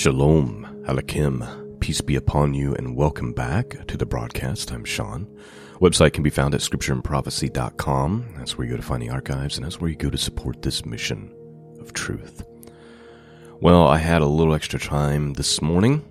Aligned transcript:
Shalom, 0.00 0.84
Aleichem, 0.88 1.78
peace 1.78 2.00
be 2.00 2.16
upon 2.16 2.54
you, 2.54 2.74
and 2.74 2.96
welcome 2.96 3.34
back 3.34 3.86
to 3.86 3.98
the 3.98 4.06
broadcast. 4.06 4.72
I'm 4.72 4.82
Shawn. 4.82 5.26
Website 5.74 6.14
can 6.14 6.22
be 6.22 6.30
found 6.30 6.54
at 6.54 6.62
scriptureandprophecy.com. 6.62 8.34
That's 8.38 8.56
where 8.56 8.66
you 8.66 8.70
go 8.70 8.78
to 8.78 8.82
find 8.82 9.02
the 9.02 9.10
archives, 9.10 9.58
and 9.58 9.66
that's 9.66 9.78
where 9.78 9.90
you 9.90 9.96
go 9.98 10.08
to 10.08 10.16
support 10.16 10.62
this 10.62 10.86
mission 10.86 11.30
of 11.82 11.92
truth. 11.92 12.42
Well, 13.60 13.86
I 13.86 13.98
had 13.98 14.22
a 14.22 14.26
little 14.26 14.54
extra 14.54 14.78
time 14.78 15.34
this 15.34 15.60
morning, 15.60 16.02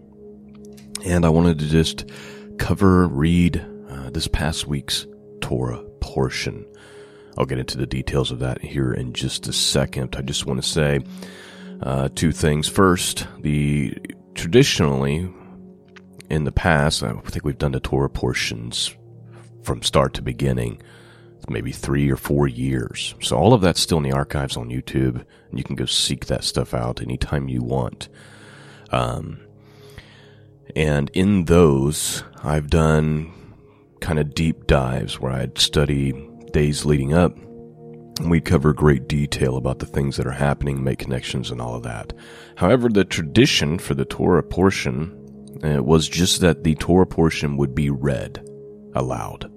and 1.03 1.25
I 1.25 1.29
wanted 1.29 1.57
to 1.57 1.67
just 1.67 2.11
cover, 2.59 3.07
read 3.07 3.65
uh, 3.89 4.11
this 4.11 4.27
past 4.27 4.67
week's 4.67 5.07
Torah 5.41 5.81
portion. 5.99 6.63
I'll 7.39 7.47
get 7.47 7.57
into 7.57 7.79
the 7.79 7.87
details 7.87 8.29
of 8.29 8.37
that 8.37 8.61
here 8.61 8.93
in 8.93 9.13
just 9.13 9.47
a 9.47 9.53
second. 9.53 10.15
I 10.15 10.21
just 10.21 10.45
want 10.45 10.61
to 10.61 10.69
say 10.69 10.99
uh, 11.81 12.09
two 12.15 12.31
things. 12.31 12.67
First, 12.67 13.27
the 13.39 13.97
traditionally 14.35 15.31
in 16.29 16.43
the 16.43 16.51
past, 16.51 17.03
I 17.03 17.13
think 17.13 17.45
we've 17.45 17.57
done 17.57 17.71
the 17.71 17.79
Torah 17.79 18.09
portions 18.09 18.95
from 19.63 19.81
start 19.81 20.13
to 20.15 20.21
beginning, 20.21 20.81
maybe 21.47 21.71
three 21.71 22.09
or 22.09 22.15
four 22.15 22.47
years. 22.47 23.15
So 23.21 23.37
all 23.37 23.53
of 23.53 23.61
that's 23.61 23.79
still 23.79 23.97
in 23.97 24.03
the 24.03 24.11
archives 24.11 24.57
on 24.57 24.69
YouTube, 24.69 25.25
and 25.49 25.57
you 25.57 25.63
can 25.63 25.75
go 25.75 25.85
seek 25.85 26.27
that 26.27 26.43
stuff 26.43 26.73
out 26.73 27.01
anytime 27.01 27.49
you 27.49 27.61
want. 27.61 28.09
Um, 28.91 29.39
and 30.75 31.09
in 31.13 31.45
those, 31.45 32.23
I've 32.43 32.69
done 32.69 33.33
kind 34.01 34.19
of 34.19 34.33
deep 34.33 34.67
dives 34.67 35.19
where 35.19 35.31
I'd 35.31 35.57
study 35.57 36.13
days 36.51 36.85
leading 36.85 37.13
up 37.13 37.35
we 38.19 38.41
cover 38.41 38.73
great 38.73 39.07
detail 39.07 39.55
about 39.55 39.79
the 39.79 39.85
things 39.85 40.17
that 40.17 40.27
are 40.27 40.31
happening, 40.31 40.83
make 40.83 40.99
connections, 40.99 41.51
and 41.51 41.61
all 41.61 41.75
of 41.75 41.83
that. 41.83 42.13
However, 42.55 42.89
the 42.89 43.05
tradition 43.05 43.79
for 43.79 43.93
the 43.93 44.05
Torah 44.05 44.43
portion 44.43 45.15
uh, 45.63 45.81
was 45.83 46.09
just 46.09 46.41
that 46.41 46.63
the 46.63 46.75
Torah 46.75 47.07
portion 47.07 47.57
would 47.57 47.73
be 47.73 47.89
read 47.89 48.45
aloud. 48.93 49.51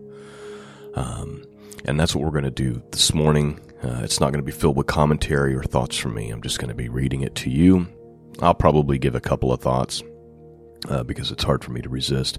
Um, 0.95 1.45
and 1.85 1.99
that's 1.99 2.15
what 2.15 2.25
we're 2.25 2.31
going 2.31 2.45
to 2.45 2.51
do 2.51 2.83
this 2.91 3.13
morning. 3.13 3.59
Uh, 3.83 4.01
it's 4.05 4.21
not 4.21 4.33
going 4.33 4.45
to 4.45 4.47
be 4.47 4.53
filled 4.53 4.77
with 4.77 4.87
commentary 4.87 5.55
or 5.55 5.65
thoughts 5.65 5.97
from 5.97 6.15
me. 6.15 6.31
I'm 6.31 6.43
just 6.43 6.59
going 6.59 6.69
to 6.69 6.75
be 6.75 6.89
reading 6.89 7.23
it 7.23 7.35
to 7.37 7.51
you. 7.51 7.89
I'll 8.41 8.55
probably 8.55 8.99
give 8.99 9.15
a 9.15 9.21
couple 9.21 9.53
of 9.53 9.61
thoughts 9.61 10.03
uh, 10.89 11.03
because 11.03 11.33
it's 11.33 11.45
hard 11.45 11.65
for 11.65 11.73
me 11.73 11.81
to 11.83 11.89
resist. 11.89 12.39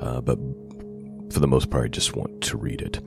Uh, 0.00 0.20
but 0.20 0.38
for 1.32 1.40
the 1.40 1.48
most 1.48 1.70
part, 1.70 1.84
I 1.84 1.88
just 1.88 2.14
want 2.14 2.42
to 2.42 2.58
read 2.58 2.82
it. 2.82 3.00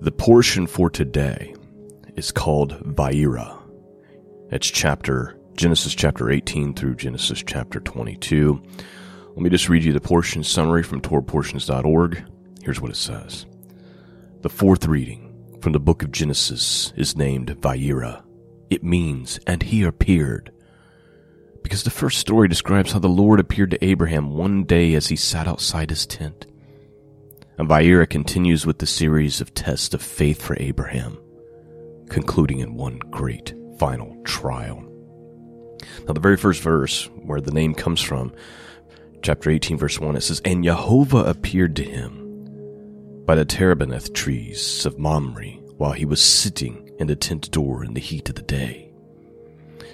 The 0.00 0.12
portion 0.12 0.66
for 0.66 0.90
today 0.90 1.54
is 2.16 2.32
called 2.32 2.80
Vayera. 2.94 3.62
It's 4.50 4.66
chapter 4.68 5.38
Genesis 5.54 5.94
chapter 5.94 6.30
18 6.30 6.72
through 6.74 6.96
Genesis 6.96 7.42
chapter 7.46 7.78
22. 7.78 8.60
Let 9.28 9.36
me 9.36 9.50
just 9.50 9.68
read 9.68 9.84
you 9.84 9.92
the 9.92 10.00
portion 10.00 10.42
summary 10.42 10.82
from 10.82 11.02
TorahPortions.org. 11.02 12.24
Here's 12.62 12.80
what 12.80 12.90
it 12.90 12.96
says. 12.96 13.44
The 14.40 14.48
fourth 14.48 14.86
reading 14.86 15.58
from 15.60 15.72
the 15.72 15.80
book 15.80 16.02
of 16.02 16.10
Genesis 16.10 16.92
is 16.96 17.16
named 17.16 17.48
Vayera. 17.60 18.24
It 18.70 18.82
means, 18.82 19.38
and 19.46 19.62
he 19.62 19.82
appeared. 19.82 20.52
Because 21.62 21.82
the 21.82 21.90
first 21.90 22.18
story 22.18 22.48
describes 22.48 22.92
how 22.92 22.98
the 22.98 23.08
Lord 23.08 23.40
appeared 23.40 23.72
to 23.72 23.84
Abraham 23.84 24.30
one 24.30 24.64
day 24.64 24.94
as 24.94 25.08
he 25.08 25.16
sat 25.16 25.46
outside 25.46 25.90
his 25.90 26.06
tent. 26.06 26.46
And 27.58 27.68
Vayera 27.68 28.08
continues 28.08 28.64
with 28.64 28.78
the 28.78 28.86
series 28.86 29.42
of 29.42 29.52
tests 29.52 29.92
of 29.92 30.00
faith 30.00 30.40
for 30.40 30.56
Abraham 30.58 31.18
concluding 32.08 32.60
in 32.60 32.74
one 32.74 32.98
great 33.10 33.54
final 33.78 34.16
trial. 34.24 34.82
Now, 36.06 36.14
the 36.14 36.20
very 36.20 36.36
first 36.36 36.62
verse, 36.62 37.06
where 37.22 37.40
the 37.40 37.52
name 37.52 37.74
comes 37.74 38.00
from, 38.00 38.32
chapter 39.22 39.50
18, 39.50 39.78
verse 39.78 39.98
1, 39.98 40.16
it 40.16 40.22
says, 40.22 40.40
And 40.44 40.64
Jehovah 40.64 41.24
appeared 41.24 41.76
to 41.76 41.84
him 41.84 43.24
by 43.26 43.34
the 43.34 43.44
terebinth 43.44 44.12
trees 44.12 44.86
of 44.86 44.98
Mamre 44.98 45.58
while 45.76 45.92
he 45.92 46.04
was 46.04 46.20
sitting 46.20 46.90
in 46.98 47.08
the 47.08 47.16
tent 47.16 47.50
door 47.50 47.84
in 47.84 47.94
the 47.94 48.00
heat 48.00 48.28
of 48.28 48.36
the 48.36 48.42
day. 48.42 48.90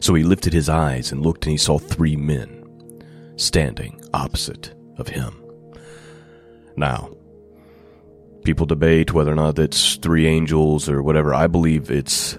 So 0.00 0.14
he 0.14 0.22
lifted 0.22 0.52
his 0.52 0.68
eyes 0.68 1.12
and 1.12 1.22
looked, 1.22 1.46
and 1.46 1.52
he 1.52 1.56
saw 1.56 1.78
three 1.78 2.16
men 2.16 2.62
standing 3.36 4.00
opposite 4.12 4.74
of 4.98 5.08
him. 5.08 5.42
Now, 6.76 7.10
People 8.44 8.66
debate 8.66 9.12
whether 9.12 9.32
or 9.32 9.36
not 9.36 9.58
it's 9.58 9.96
three 9.96 10.26
angels 10.26 10.88
or 10.88 11.02
whatever. 11.02 11.32
I 11.32 11.46
believe 11.46 11.90
it's 11.90 12.38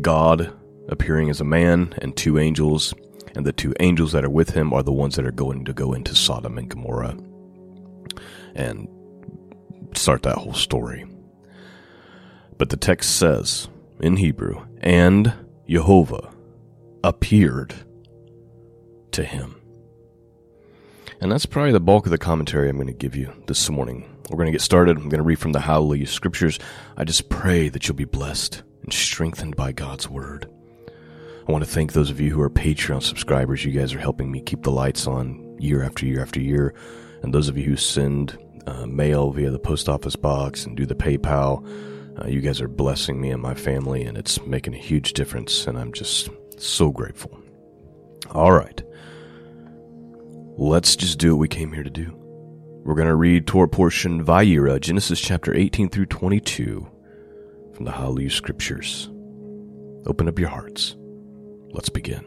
God 0.00 0.52
appearing 0.88 1.28
as 1.30 1.40
a 1.40 1.44
man 1.44 1.94
and 1.98 2.16
two 2.16 2.38
angels, 2.38 2.94
and 3.34 3.44
the 3.44 3.52
two 3.52 3.74
angels 3.80 4.12
that 4.12 4.24
are 4.24 4.30
with 4.30 4.50
him 4.50 4.72
are 4.72 4.82
the 4.82 4.92
ones 4.92 5.16
that 5.16 5.26
are 5.26 5.32
going 5.32 5.64
to 5.64 5.72
go 5.72 5.92
into 5.92 6.14
Sodom 6.14 6.58
and 6.58 6.68
Gomorrah 6.68 7.16
and 8.54 8.88
start 9.94 10.22
that 10.22 10.36
whole 10.36 10.54
story. 10.54 11.06
But 12.56 12.70
the 12.70 12.76
text 12.76 13.16
says 13.16 13.68
in 14.00 14.16
Hebrew, 14.16 14.66
and 14.80 15.32
Jehovah 15.68 16.32
appeared 17.02 17.74
to 19.12 19.24
him. 19.24 19.56
And 21.20 21.30
that's 21.30 21.46
probably 21.46 21.72
the 21.72 21.80
bulk 21.80 22.06
of 22.06 22.10
the 22.10 22.18
commentary 22.18 22.68
I'm 22.68 22.76
going 22.76 22.86
to 22.86 22.92
give 22.92 23.16
you 23.16 23.32
this 23.46 23.68
morning. 23.68 24.09
We're 24.30 24.36
going 24.36 24.46
to 24.46 24.52
get 24.52 24.60
started. 24.60 24.96
I'm 24.96 25.08
going 25.08 25.18
to 25.18 25.24
read 25.24 25.40
from 25.40 25.50
the 25.50 25.60
Hallelujah 25.60 26.06
Scriptures. 26.06 26.60
I 26.96 27.02
just 27.02 27.28
pray 27.28 27.68
that 27.68 27.88
you'll 27.88 27.96
be 27.96 28.04
blessed 28.04 28.62
and 28.82 28.92
strengthened 28.92 29.56
by 29.56 29.72
God's 29.72 30.08
Word. 30.08 30.48
I 31.48 31.50
want 31.50 31.64
to 31.64 31.70
thank 31.70 31.92
those 31.92 32.10
of 32.10 32.20
you 32.20 32.30
who 32.30 32.40
are 32.40 32.48
Patreon 32.48 33.02
subscribers. 33.02 33.64
You 33.64 33.72
guys 33.72 33.92
are 33.92 33.98
helping 33.98 34.30
me 34.30 34.40
keep 34.40 34.62
the 34.62 34.70
lights 34.70 35.08
on 35.08 35.56
year 35.58 35.82
after 35.82 36.06
year 36.06 36.22
after 36.22 36.40
year. 36.40 36.72
And 37.22 37.34
those 37.34 37.48
of 37.48 37.58
you 37.58 37.64
who 37.64 37.76
send 37.76 38.38
uh, 38.68 38.86
mail 38.86 39.32
via 39.32 39.50
the 39.50 39.58
post 39.58 39.88
office 39.88 40.14
box 40.14 40.64
and 40.64 40.76
do 40.76 40.86
the 40.86 40.94
PayPal, 40.94 41.66
uh, 42.22 42.28
you 42.28 42.40
guys 42.40 42.60
are 42.60 42.68
blessing 42.68 43.20
me 43.20 43.30
and 43.30 43.42
my 43.42 43.54
family, 43.54 44.04
and 44.04 44.16
it's 44.16 44.40
making 44.46 44.74
a 44.74 44.78
huge 44.78 45.12
difference. 45.12 45.66
And 45.66 45.76
I'm 45.76 45.92
just 45.92 46.28
so 46.56 46.90
grateful. 46.92 47.36
All 48.30 48.52
right 48.52 48.80
let's 50.60 50.94
just 50.94 51.18
do 51.18 51.34
what 51.34 51.40
we 51.40 51.48
came 51.48 51.72
here 51.72 51.82
to 51.82 51.90
do. 51.90 52.19
We're 52.82 52.94
going 52.94 53.08
to 53.08 53.14
read 53.14 53.46
Torah 53.46 53.68
portion 53.68 54.24
Vayera, 54.24 54.80
Genesis 54.80 55.20
chapter 55.20 55.54
18 55.54 55.90
through 55.90 56.06
22 56.06 56.88
from 57.74 57.84
the 57.84 57.92
Hallelujah 57.92 58.30
Scriptures. 58.30 59.10
Open 60.06 60.26
up 60.26 60.38
your 60.38 60.48
hearts. 60.48 60.96
Let's 61.72 61.90
begin. 61.90 62.24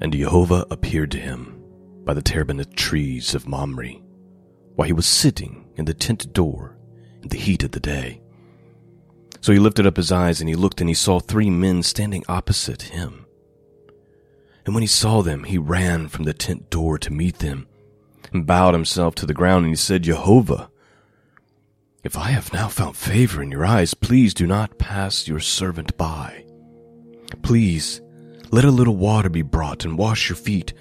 And 0.00 0.12
Jehovah 0.12 0.66
appeared 0.72 1.12
to 1.12 1.18
him 1.18 1.62
by 2.04 2.12
the 2.12 2.22
terebinth 2.22 2.74
trees 2.74 3.36
of 3.36 3.46
Mamre, 3.46 3.92
while 4.74 4.86
he 4.86 4.92
was 4.92 5.06
sitting 5.06 5.68
in 5.76 5.84
the 5.84 5.94
tent 5.94 6.32
door 6.32 6.76
in 7.22 7.28
the 7.28 7.38
heat 7.38 7.62
of 7.62 7.70
the 7.70 7.80
day. 7.80 8.20
So 9.44 9.52
he 9.52 9.58
lifted 9.58 9.86
up 9.86 9.98
his 9.98 10.10
eyes 10.10 10.40
and 10.40 10.48
he 10.48 10.54
looked 10.54 10.80
and 10.80 10.88
he 10.88 10.94
saw 10.94 11.20
three 11.20 11.50
men 11.50 11.82
standing 11.82 12.24
opposite 12.28 12.80
him. 12.80 13.26
And 14.64 14.74
when 14.74 14.80
he 14.80 14.86
saw 14.86 15.20
them, 15.20 15.44
he 15.44 15.58
ran 15.58 16.08
from 16.08 16.24
the 16.24 16.32
tent 16.32 16.70
door 16.70 16.96
to 17.00 17.12
meet 17.12 17.40
them 17.40 17.66
and 18.32 18.46
bowed 18.46 18.72
himself 18.72 19.14
to 19.16 19.26
the 19.26 19.34
ground 19.34 19.66
and 19.66 19.72
he 19.72 19.76
said, 19.76 20.04
Jehovah, 20.04 20.70
if 22.02 22.16
I 22.16 22.30
have 22.30 22.54
now 22.54 22.68
found 22.68 22.96
favor 22.96 23.42
in 23.42 23.50
your 23.50 23.66
eyes, 23.66 23.92
please 23.92 24.32
do 24.32 24.46
not 24.46 24.78
pass 24.78 25.28
your 25.28 25.40
servant 25.40 25.94
by. 25.98 26.46
Please 27.42 28.00
let 28.50 28.64
a 28.64 28.70
little 28.70 28.96
water 28.96 29.28
be 29.28 29.42
brought 29.42 29.84
and 29.84 29.98
wash 29.98 30.30
your 30.30 30.36
feet 30.36 30.72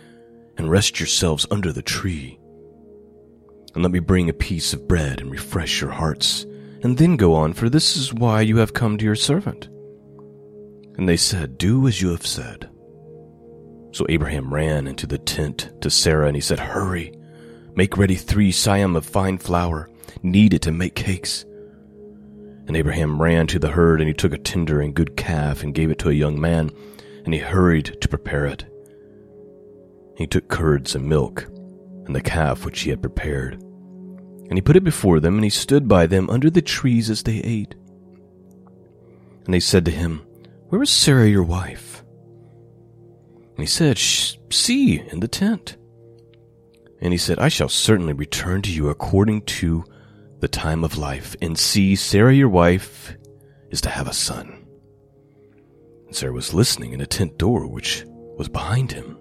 and 0.57 0.71
rest 0.71 1.01
yourselves 1.01 1.45
under 1.51 1.73
the 1.73 1.81
tree. 1.81 2.39
And 3.73 3.83
let 3.83 3.91
me 3.91 3.99
bring 3.99 4.29
a 4.29 4.33
piece 4.33 4.71
of 4.71 4.87
bread 4.87 5.19
and 5.19 5.29
refresh 5.29 5.81
your 5.81 5.91
hearts 5.91 6.45
and 6.83 6.97
then 6.97 7.15
go 7.15 7.33
on, 7.33 7.53
for 7.53 7.69
this 7.69 7.95
is 7.95 8.13
why 8.13 8.41
you 8.41 8.57
have 8.57 8.73
come 8.73 8.97
to 8.97 9.05
your 9.05 9.15
servant. 9.15 9.69
And 10.97 11.07
they 11.07 11.15
said, 11.17 11.57
Do 11.57 11.87
as 11.87 12.01
you 12.01 12.09
have 12.09 12.27
said. 12.27 12.69
So 13.93 14.05
Abraham 14.09 14.53
ran 14.53 14.87
into 14.87 15.07
the 15.07 15.17
tent 15.17 15.71
to 15.81 15.89
Sarah, 15.89 16.27
and 16.27 16.35
he 16.35 16.41
said, 16.41 16.59
Hurry, 16.59 17.13
make 17.75 17.97
ready 17.97 18.15
three 18.15 18.51
seahs 18.51 18.97
of 18.97 19.05
fine 19.05 19.37
flour, 19.37 19.89
knead 20.23 20.53
it 20.53 20.61
to 20.63 20.71
make 20.71 20.95
cakes. 20.95 21.45
And 22.67 22.75
Abraham 22.75 23.21
ran 23.21 23.47
to 23.47 23.59
the 23.59 23.71
herd, 23.71 24.01
and 24.01 24.07
he 24.09 24.13
took 24.13 24.33
a 24.33 24.37
tender 24.37 24.81
and 24.81 24.93
good 24.93 25.15
calf, 25.15 25.63
and 25.63 25.73
gave 25.73 25.89
it 25.89 25.99
to 25.99 26.09
a 26.09 26.13
young 26.13 26.39
man, 26.39 26.69
and 27.23 27.33
he 27.33 27.39
hurried 27.39 27.97
to 28.01 28.09
prepare 28.09 28.45
it. 28.45 28.65
He 30.17 30.27
took 30.27 30.49
curds 30.49 30.95
and 30.95 31.07
milk, 31.07 31.45
and 32.05 32.13
the 32.13 32.21
calf 32.21 32.65
which 32.65 32.81
he 32.81 32.89
had 32.89 33.01
prepared 33.01 33.63
and 34.49 34.57
he 34.57 34.61
put 34.61 34.75
it 34.75 34.83
before 34.83 35.19
them, 35.19 35.35
and 35.35 35.43
he 35.43 35.49
stood 35.49 35.87
by 35.87 36.05
them 36.05 36.29
under 36.29 36.49
the 36.49 36.61
trees 36.61 37.09
as 37.09 37.23
they 37.23 37.37
ate. 37.37 37.75
And 39.45 39.53
they 39.53 39.59
said 39.59 39.85
to 39.85 39.91
him, 39.91 40.21
Where 40.69 40.81
is 40.81 40.89
Sarah 40.89 41.27
your 41.27 41.43
wife? 41.43 42.03
And 43.55 43.59
he 43.59 43.65
said, 43.65 43.97
See, 43.97 44.99
in 44.99 45.19
the 45.19 45.27
tent. 45.27 45.77
And 47.01 47.11
he 47.11 47.17
said, 47.17 47.39
I 47.39 47.49
shall 47.49 47.69
certainly 47.69 48.13
return 48.13 48.61
to 48.63 48.71
you 48.71 48.89
according 48.89 49.41
to 49.43 49.83
the 50.39 50.47
time 50.47 50.83
of 50.83 50.97
life. 50.97 51.35
And 51.41 51.57
see, 51.57 51.95
Sarah 51.95 52.33
your 52.33 52.49
wife 52.49 53.15
is 53.69 53.81
to 53.81 53.89
have 53.89 54.07
a 54.07 54.13
son. 54.13 54.65
And 56.07 56.15
Sarah 56.15 56.33
was 56.33 56.53
listening 56.53 56.93
in 56.93 57.01
a 57.01 57.05
tent 57.05 57.37
door 57.37 57.67
which 57.67 58.05
was 58.37 58.47
behind 58.47 58.91
him. 58.91 59.17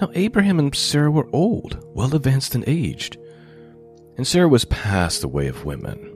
Now 0.00 0.10
Abraham 0.14 0.58
and 0.58 0.74
Sarah 0.74 1.10
were 1.10 1.28
old, 1.32 1.82
well 1.94 2.14
advanced 2.14 2.54
in 2.54 2.64
age, 2.66 3.10
and 4.16 4.26
Sarah 4.26 4.48
was 4.48 4.64
past 4.64 5.20
the 5.20 5.28
way 5.28 5.46
of 5.46 5.64
women. 5.64 6.12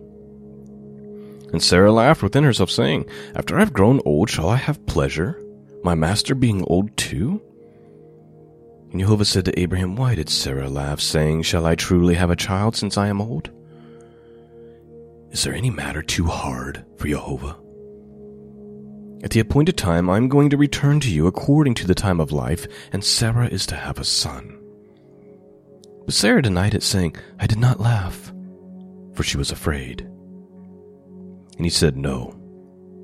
And 1.52 1.62
Sarah 1.62 1.92
laughed 1.92 2.22
within 2.22 2.44
herself, 2.44 2.70
saying, 2.70 3.06
After 3.34 3.56
I 3.56 3.60
have 3.60 3.72
grown 3.72 4.00
old, 4.04 4.30
shall 4.30 4.48
I 4.48 4.56
have 4.56 4.86
pleasure, 4.86 5.42
my 5.82 5.94
master 5.94 6.34
being 6.34 6.64
old 6.64 6.96
too? 6.96 7.42
And 8.92 9.00
Jehovah 9.00 9.24
said 9.24 9.44
to 9.46 9.58
Abraham, 9.58 9.96
Why 9.96 10.14
did 10.14 10.28
Sarah 10.28 10.68
laugh, 10.68 11.00
saying, 11.00 11.42
Shall 11.42 11.66
I 11.66 11.74
truly 11.74 12.14
have 12.14 12.30
a 12.30 12.36
child 12.36 12.76
since 12.76 12.96
I 12.96 13.08
am 13.08 13.20
old? 13.20 13.50
Is 15.30 15.44
there 15.44 15.54
any 15.54 15.70
matter 15.70 16.02
too 16.02 16.26
hard 16.26 16.84
for 16.96 17.06
Jehovah? 17.06 17.56
At 19.22 19.30
the 19.30 19.40
appointed 19.40 19.76
time, 19.76 20.08
I 20.08 20.16
am 20.16 20.28
going 20.28 20.50
to 20.50 20.56
return 20.56 20.98
to 21.00 21.10
you 21.10 21.26
according 21.26 21.74
to 21.74 21.86
the 21.86 21.94
time 21.94 22.20
of 22.20 22.32
life, 22.32 22.66
and 22.92 23.04
Sarah 23.04 23.48
is 23.48 23.66
to 23.66 23.76
have 23.76 23.98
a 23.98 24.04
son. 24.04 24.59
But 26.10 26.14
Sarah 26.16 26.42
denied 26.42 26.74
it, 26.74 26.82
saying, 26.82 27.14
I 27.38 27.46
did 27.46 27.60
not 27.60 27.78
laugh, 27.78 28.32
for 29.14 29.22
she 29.22 29.36
was 29.36 29.52
afraid. 29.52 30.00
And 31.56 31.64
he 31.64 31.70
said, 31.70 31.96
No, 31.96 32.34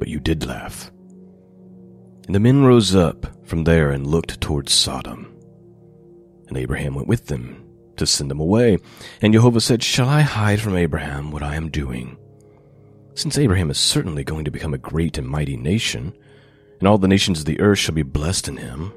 but 0.00 0.08
you 0.08 0.18
did 0.18 0.44
laugh. 0.44 0.90
And 2.26 2.34
the 2.34 2.40
men 2.40 2.64
rose 2.64 2.96
up 2.96 3.46
from 3.46 3.62
there 3.62 3.92
and 3.92 4.08
looked 4.08 4.40
towards 4.40 4.72
Sodom. 4.72 5.32
And 6.48 6.56
Abraham 6.56 6.96
went 6.96 7.06
with 7.06 7.28
them 7.28 7.64
to 7.96 8.08
send 8.08 8.28
them 8.28 8.40
away. 8.40 8.78
And 9.22 9.32
Jehovah 9.32 9.60
said, 9.60 9.84
Shall 9.84 10.08
I 10.08 10.22
hide 10.22 10.60
from 10.60 10.74
Abraham 10.76 11.30
what 11.30 11.44
I 11.44 11.54
am 11.54 11.70
doing? 11.70 12.18
Since 13.14 13.38
Abraham 13.38 13.70
is 13.70 13.78
certainly 13.78 14.24
going 14.24 14.46
to 14.46 14.50
become 14.50 14.74
a 14.74 14.78
great 14.78 15.16
and 15.16 15.28
mighty 15.28 15.56
nation, 15.56 16.12
and 16.80 16.88
all 16.88 16.98
the 16.98 17.06
nations 17.06 17.38
of 17.38 17.44
the 17.44 17.60
earth 17.60 17.78
shall 17.78 17.94
be 17.94 18.02
blessed 18.02 18.48
in 18.48 18.56
him. 18.56 18.92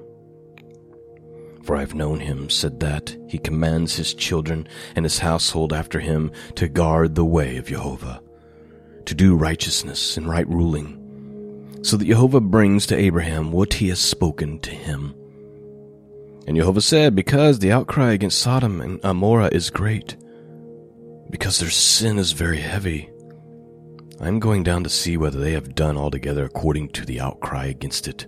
For 1.63 1.75
I 1.75 1.81
have 1.81 1.93
known 1.93 2.19
him, 2.19 2.49
said 2.49 2.79
that 2.79 3.15
he 3.27 3.37
commands 3.37 3.95
his 3.95 4.13
children 4.13 4.67
and 4.95 5.05
his 5.05 5.19
household 5.19 5.73
after 5.73 5.99
him 5.99 6.31
to 6.55 6.67
guard 6.67 7.15
the 7.15 7.25
way 7.25 7.57
of 7.57 7.67
Jehovah, 7.67 8.21
to 9.05 9.13
do 9.13 9.35
righteousness 9.35 10.17
and 10.17 10.27
right 10.27 10.47
ruling, 10.47 10.95
so 11.83 11.97
that 11.97 12.07
Jehovah 12.07 12.41
brings 12.41 12.85
to 12.87 12.97
Abraham 12.97 13.51
what 13.51 13.73
he 13.73 13.89
has 13.89 13.99
spoken 13.99 14.59
to 14.59 14.71
him. 14.71 15.13
And 16.47 16.57
Jehovah 16.57 16.81
said, 16.81 17.15
Because 17.15 17.59
the 17.59 17.71
outcry 17.71 18.13
against 18.13 18.39
Sodom 18.39 18.81
and 18.81 18.99
Amorah 19.01 19.53
is 19.53 19.69
great, 19.69 20.17
because 21.29 21.59
their 21.59 21.69
sin 21.69 22.17
is 22.17 22.31
very 22.31 22.59
heavy, 22.59 23.09
I 24.21 24.27
am 24.27 24.39
going 24.39 24.63
down 24.63 24.83
to 24.83 24.89
see 24.89 25.15
whether 25.15 25.39
they 25.39 25.51
have 25.51 25.75
done 25.75 25.95
altogether 25.95 26.43
according 26.43 26.89
to 26.89 27.05
the 27.05 27.21
outcry 27.21 27.65
against 27.67 28.07
it, 28.07 28.25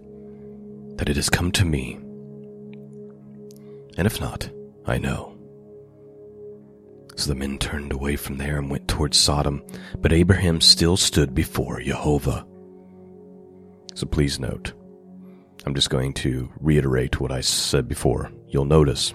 that 0.97 1.09
it 1.09 1.15
has 1.15 1.29
come 1.29 1.51
to 1.53 1.65
me. 1.65 1.99
And 3.97 4.07
if 4.07 4.19
not, 4.19 4.49
I 4.85 4.97
know. 4.97 5.37
So 7.15 7.27
the 7.27 7.35
men 7.35 7.57
turned 7.57 7.91
away 7.91 8.15
from 8.15 8.37
there 8.37 8.57
and 8.57 8.69
went 8.69 8.87
towards 8.87 9.17
Sodom, 9.17 9.63
but 9.99 10.13
Abraham 10.13 10.61
still 10.61 10.97
stood 10.97 11.35
before 11.35 11.81
Jehovah. 11.81 12.45
So 13.93 14.07
please 14.07 14.39
note, 14.39 14.73
I'm 15.65 15.75
just 15.75 15.89
going 15.89 16.13
to 16.15 16.51
reiterate 16.59 17.19
what 17.19 17.31
I 17.31 17.41
said 17.41 17.87
before. 17.87 18.31
You'll 18.47 18.65
notice 18.65 19.13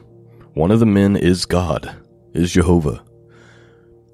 one 0.54 0.70
of 0.70 0.80
the 0.80 0.86
men 0.86 1.16
is 1.16 1.46
God, 1.46 1.96
is 2.32 2.52
Jehovah. 2.52 3.02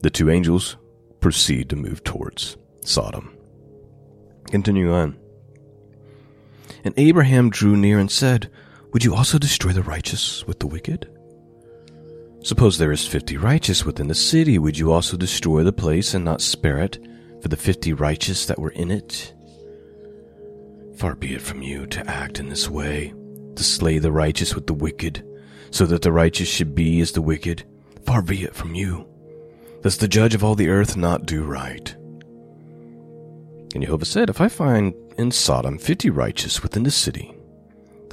The 0.03 0.11
two 0.11 0.31
angels 0.31 0.76
proceed 1.20 1.69
to 1.70 1.76
move 1.76 2.03
towards 2.03 2.56
Sodom. 2.85 3.37
Continue 4.47 4.93
on. 4.93 5.19
And 6.85 6.94
Abraham 6.97 7.50
drew 7.50 7.76
near 7.76 7.99
and 7.99 8.11
said, 8.11 8.50
Would 8.93 9.05
you 9.05 9.15
also 9.15 9.39
destroy 9.39 9.73
the 9.73 9.83
righteous 9.83 10.47
with 10.47 10.59
the 10.59 10.67
wicked? 10.67 11.09
Suppose 12.43 12.77
there 12.77 12.93
is 12.93 13.06
fifty 13.06 13.37
righteous 13.37 13.85
within 13.85 14.09
the 14.09 14.15
city, 14.15 14.59
would 14.59 14.77
you 14.77 14.93
also 14.93 15.17
destroy 15.17 15.62
the 15.62 15.73
place 15.73 16.12
and 16.12 16.25
not 16.25 16.43
spare 16.43 16.79
it 16.79 16.99
for 17.41 17.49
the 17.49 17.56
fifty 17.56 17.93
righteous 17.93 18.47
that 18.47 18.59
were 18.59 18.71
in 18.71 18.91
it? 18.91 19.33
Far 20.97 21.15
be 21.15 21.35
it 21.35 21.41
from 21.41 21.62
you 21.62 21.87
to 21.87 22.06
act 22.09 22.39
in 22.39 22.49
this 22.49 22.69
way, 22.69 23.15
to 23.56 23.65
slay 23.65 23.99
the 23.99 24.12
righteous 24.12 24.55
with 24.55 24.67
the 24.67 24.75
wicked, 24.75 25.25
so 25.71 25.87
that 25.87 26.03
the 26.03 26.12
righteous 26.12 26.49
should 26.49 26.75
be 26.75 27.00
as 27.00 27.12
the 27.12 27.23
wicked. 27.23 27.65
Far 28.05 28.21
be 28.21 28.43
it 28.44 28.55
from 28.55 28.75
you. 28.75 29.06
Does 29.83 29.97
the 29.97 30.09
judge 30.09 30.35
of 30.35 30.44
all 30.44 30.55
the 30.55 30.69
earth 30.69 30.97
not 30.97 31.27
do 31.27 31.44
right? 31.44 31.94
And 33.75 33.83
Jehovah 33.83 34.05
said, 34.05 34.29
If 34.29 34.41
I 34.41 34.49
find 34.49 34.93
in 35.17 35.31
Sodom 35.31 35.79
fifty 35.79 36.11
righteous 36.11 36.62
within 36.62 36.83
the 36.83 36.91
city, 36.91 37.35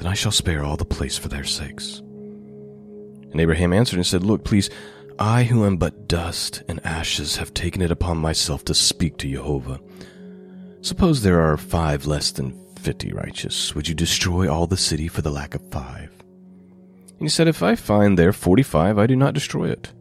then 0.00 0.10
I 0.10 0.14
shall 0.14 0.32
spare 0.32 0.64
all 0.64 0.78
the 0.78 0.84
place 0.86 1.18
for 1.18 1.28
their 1.28 1.44
sakes. 1.44 1.98
And 1.98 3.38
Abraham 3.38 3.74
answered 3.74 3.98
and 3.98 4.06
said, 4.06 4.24
Look, 4.24 4.44
please, 4.44 4.70
I 5.18 5.42
who 5.44 5.66
am 5.66 5.76
but 5.76 6.08
dust 6.08 6.62
and 6.68 6.84
ashes 6.86 7.36
have 7.36 7.52
taken 7.52 7.82
it 7.82 7.90
upon 7.90 8.16
myself 8.16 8.64
to 8.64 8.74
speak 8.74 9.18
to 9.18 9.30
Jehovah. 9.30 9.78
Suppose 10.80 11.22
there 11.22 11.42
are 11.42 11.58
five 11.58 12.06
less 12.06 12.30
than 12.30 12.58
fifty 12.76 13.12
righteous. 13.12 13.74
Would 13.74 13.88
you 13.88 13.94
destroy 13.94 14.50
all 14.50 14.66
the 14.66 14.78
city 14.78 15.06
for 15.06 15.20
the 15.20 15.30
lack 15.30 15.54
of 15.54 15.70
five? 15.70 16.10
And 17.10 17.20
he 17.20 17.28
said, 17.28 17.46
If 17.46 17.62
I 17.62 17.74
find 17.74 18.18
there 18.18 18.32
forty 18.32 18.62
five, 18.62 18.98
I 18.98 19.06
do 19.06 19.16
not 19.16 19.34
destroy 19.34 19.68
it. 19.68 19.92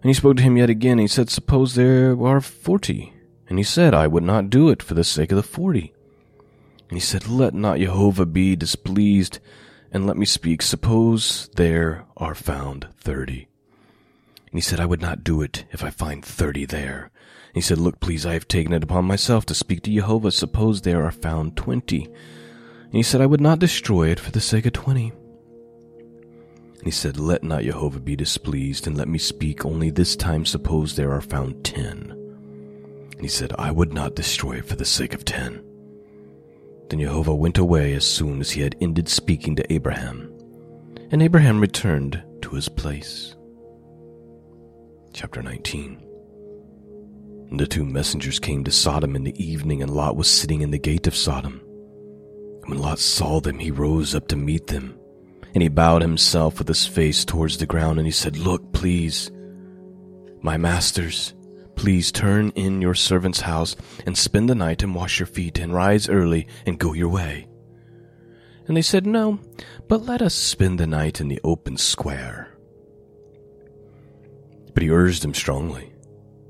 And 0.00 0.08
he 0.08 0.14
spoke 0.14 0.38
to 0.38 0.42
him 0.42 0.56
yet 0.56 0.70
again. 0.70 0.96
He 0.96 1.08
said, 1.08 1.28
Suppose 1.28 1.74
there 1.74 2.18
are 2.24 2.40
forty. 2.40 3.12
And 3.48 3.58
he 3.58 3.64
said, 3.64 3.92
I 3.92 4.06
would 4.06 4.22
not 4.22 4.48
do 4.48 4.70
it 4.70 4.82
for 4.82 4.94
the 4.94 5.04
sake 5.04 5.30
of 5.30 5.36
the 5.36 5.42
forty. 5.42 5.92
And 6.88 6.96
he 6.96 7.00
said, 7.00 7.28
Let 7.28 7.54
not 7.54 7.78
Jehovah 7.78 8.26
be 8.26 8.56
displeased, 8.56 9.40
and 9.92 10.06
let 10.06 10.16
me 10.16 10.26
speak. 10.26 10.62
Suppose 10.62 11.50
there 11.56 12.06
are 12.16 12.34
found 12.34 12.88
thirty. 12.98 13.48
And 14.50 14.54
he 14.54 14.60
said, 14.60 14.80
I 14.80 14.86
would 14.86 15.02
not 15.02 15.24
do 15.24 15.42
it 15.42 15.64
if 15.70 15.84
I 15.84 15.90
find 15.90 16.24
thirty 16.24 16.64
there. 16.64 17.10
And 17.48 17.54
he 17.54 17.60
said, 17.60 17.78
Look, 17.78 18.00
please, 18.00 18.24
I 18.24 18.32
have 18.32 18.48
taken 18.48 18.72
it 18.72 18.82
upon 18.82 19.04
myself 19.04 19.44
to 19.46 19.54
speak 19.54 19.82
to 19.82 19.94
Jehovah. 19.94 20.30
Suppose 20.30 20.80
there 20.80 21.04
are 21.04 21.10
found 21.10 21.56
twenty. 21.56 22.04
And 22.04 22.94
he 22.94 23.02
said, 23.02 23.20
I 23.20 23.26
would 23.26 23.40
not 23.42 23.58
destroy 23.58 24.08
it 24.08 24.20
for 24.20 24.30
the 24.30 24.40
sake 24.40 24.64
of 24.64 24.72
twenty. 24.72 25.12
And 26.78 26.84
he 26.84 26.90
said, 26.90 27.18
Let 27.18 27.42
not 27.42 27.64
Jehovah 27.64 28.00
be 28.00 28.16
displeased, 28.16 28.86
and 28.86 28.96
let 28.96 29.08
me 29.08 29.18
speak. 29.18 29.66
Only 29.66 29.90
this 29.90 30.16
time 30.16 30.46
suppose 30.46 30.96
there 30.96 31.12
are 31.12 31.20
found 31.20 31.64
ten. 31.64 32.14
And 33.12 33.20
he 33.20 33.28
said, 33.28 33.52
I 33.58 33.72
would 33.72 33.92
not 33.92 34.14
destroy 34.14 34.52
it 34.52 34.64
for 34.64 34.76
the 34.76 34.86
sake 34.86 35.12
of 35.12 35.26
ten. 35.26 35.62
Then 36.88 37.00
Jehovah 37.00 37.34
went 37.34 37.58
away 37.58 37.94
as 37.94 38.06
soon 38.06 38.40
as 38.40 38.50
he 38.50 38.62
had 38.62 38.76
ended 38.80 39.08
speaking 39.08 39.54
to 39.56 39.72
Abraham. 39.72 40.32
And 41.10 41.22
Abraham 41.22 41.60
returned 41.60 42.22
to 42.42 42.54
his 42.54 42.68
place. 42.68 43.34
Chapter 45.12 45.42
19 45.42 46.02
And 47.50 47.60
the 47.60 47.66
two 47.66 47.84
messengers 47.84 48.38
came 48.38 48.64
to 48.64 48.70
Sodom 48.70 49.16
in 49.16 49.24
the 49.24 49.42
evening, 49.42 49.82
and 49.82 49.90
Lot 49.90 50.16
was 50.16 50.30
sitting 50.30 50.62
in 50.62 50.70
the 50.70 50.78
gate 50.78 51.06
of 51.06 51.16
Sodom. 51.16 51.60
When 52.66 52.78
Lot 52.78 52.98
saw 52.98 53.40
them, 53.40 53.58
he 53.58 53.70
rose 53.70 54.14
up 54.14 54.28
to 54.28 54.36
meet 54.36 54.66
them. 54.66 54.98
And 55.54 55.62
he 55.62 55.68
bowed 55.68 56.02
himself 56.02 56.58
with 56.58 56.68
his 56.68 56.86
face 56.86 57.24
towards 57.24 57.56
the 57.56 57.66
ground, 57.66 57.98
and 57.98 58.06
he 58.06 58.12
said, 58.12 58.36
Look, 58.36 58.72
please, 58.72 59.30
my 60.42 60.56
masters, 60.58 61.34
Please 61.78 62.10
turn 62.10 62.50
in 62.56 62.82
your 62.82 62.94
servant's 62.94 63.42
house 63.42 63.76
and 64.04 64.18
spend 64.18 64.50
the 64.50 64.54
night 64.56 64.82
and 64.82 64.96
wash 64.96 65.20
your 65.20 65.28
feet 65.28 65.60
and 65.60 65.72
rise 65.72 66.08
early 66.08 66.48
and 66.66 66.76
go 66.76 66.92
your 66.92 67.08
way. 67.08 67.46
And 68.66 68.76
they 68.76 68.82
said, 68.82 69.06
No, 69.06 69.38
but 69.86 70.02
let 70.02 70.20
us 70.20 70.34
spend 70.34 70.80
the 70.80 70.88
night 70.88 71.20
in 71.20 71.28
the 71.28 71.40
open 71.44 71.76
square. 71.76 72.52
But 74.74 74.82
he 74.82 74.90
urged 74.90 75.22
them 75.22 75.34
strongly. 75.34 75.92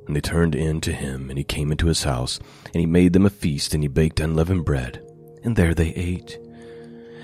And 0.07 0.17
they 0.17 0.23
turned 0.23 0.55
in 0.55 0.81
to 0.81 0.93
him, 0.93 1.29
and 1.29 1.37
he 1.37 1.45
came 1.45 1.71
into 1.71 1.89
his 1.89 2.05
house, 2.05 2.41
and 2.73 2.81
he 2.81 2.87
made 2.87 3.13
them 3.13 3.27
a 3.27 3.31
feast, 3.31 3.75
and 3.75 3.85
he 3.85 3.89
baked 3.89 4.21
unleavened 4.21 4.65
bread. 4.65 5.07
And 5.45 5.57
there 5.57 5.75
they 5.75 5.91
ate. 5.91 6.39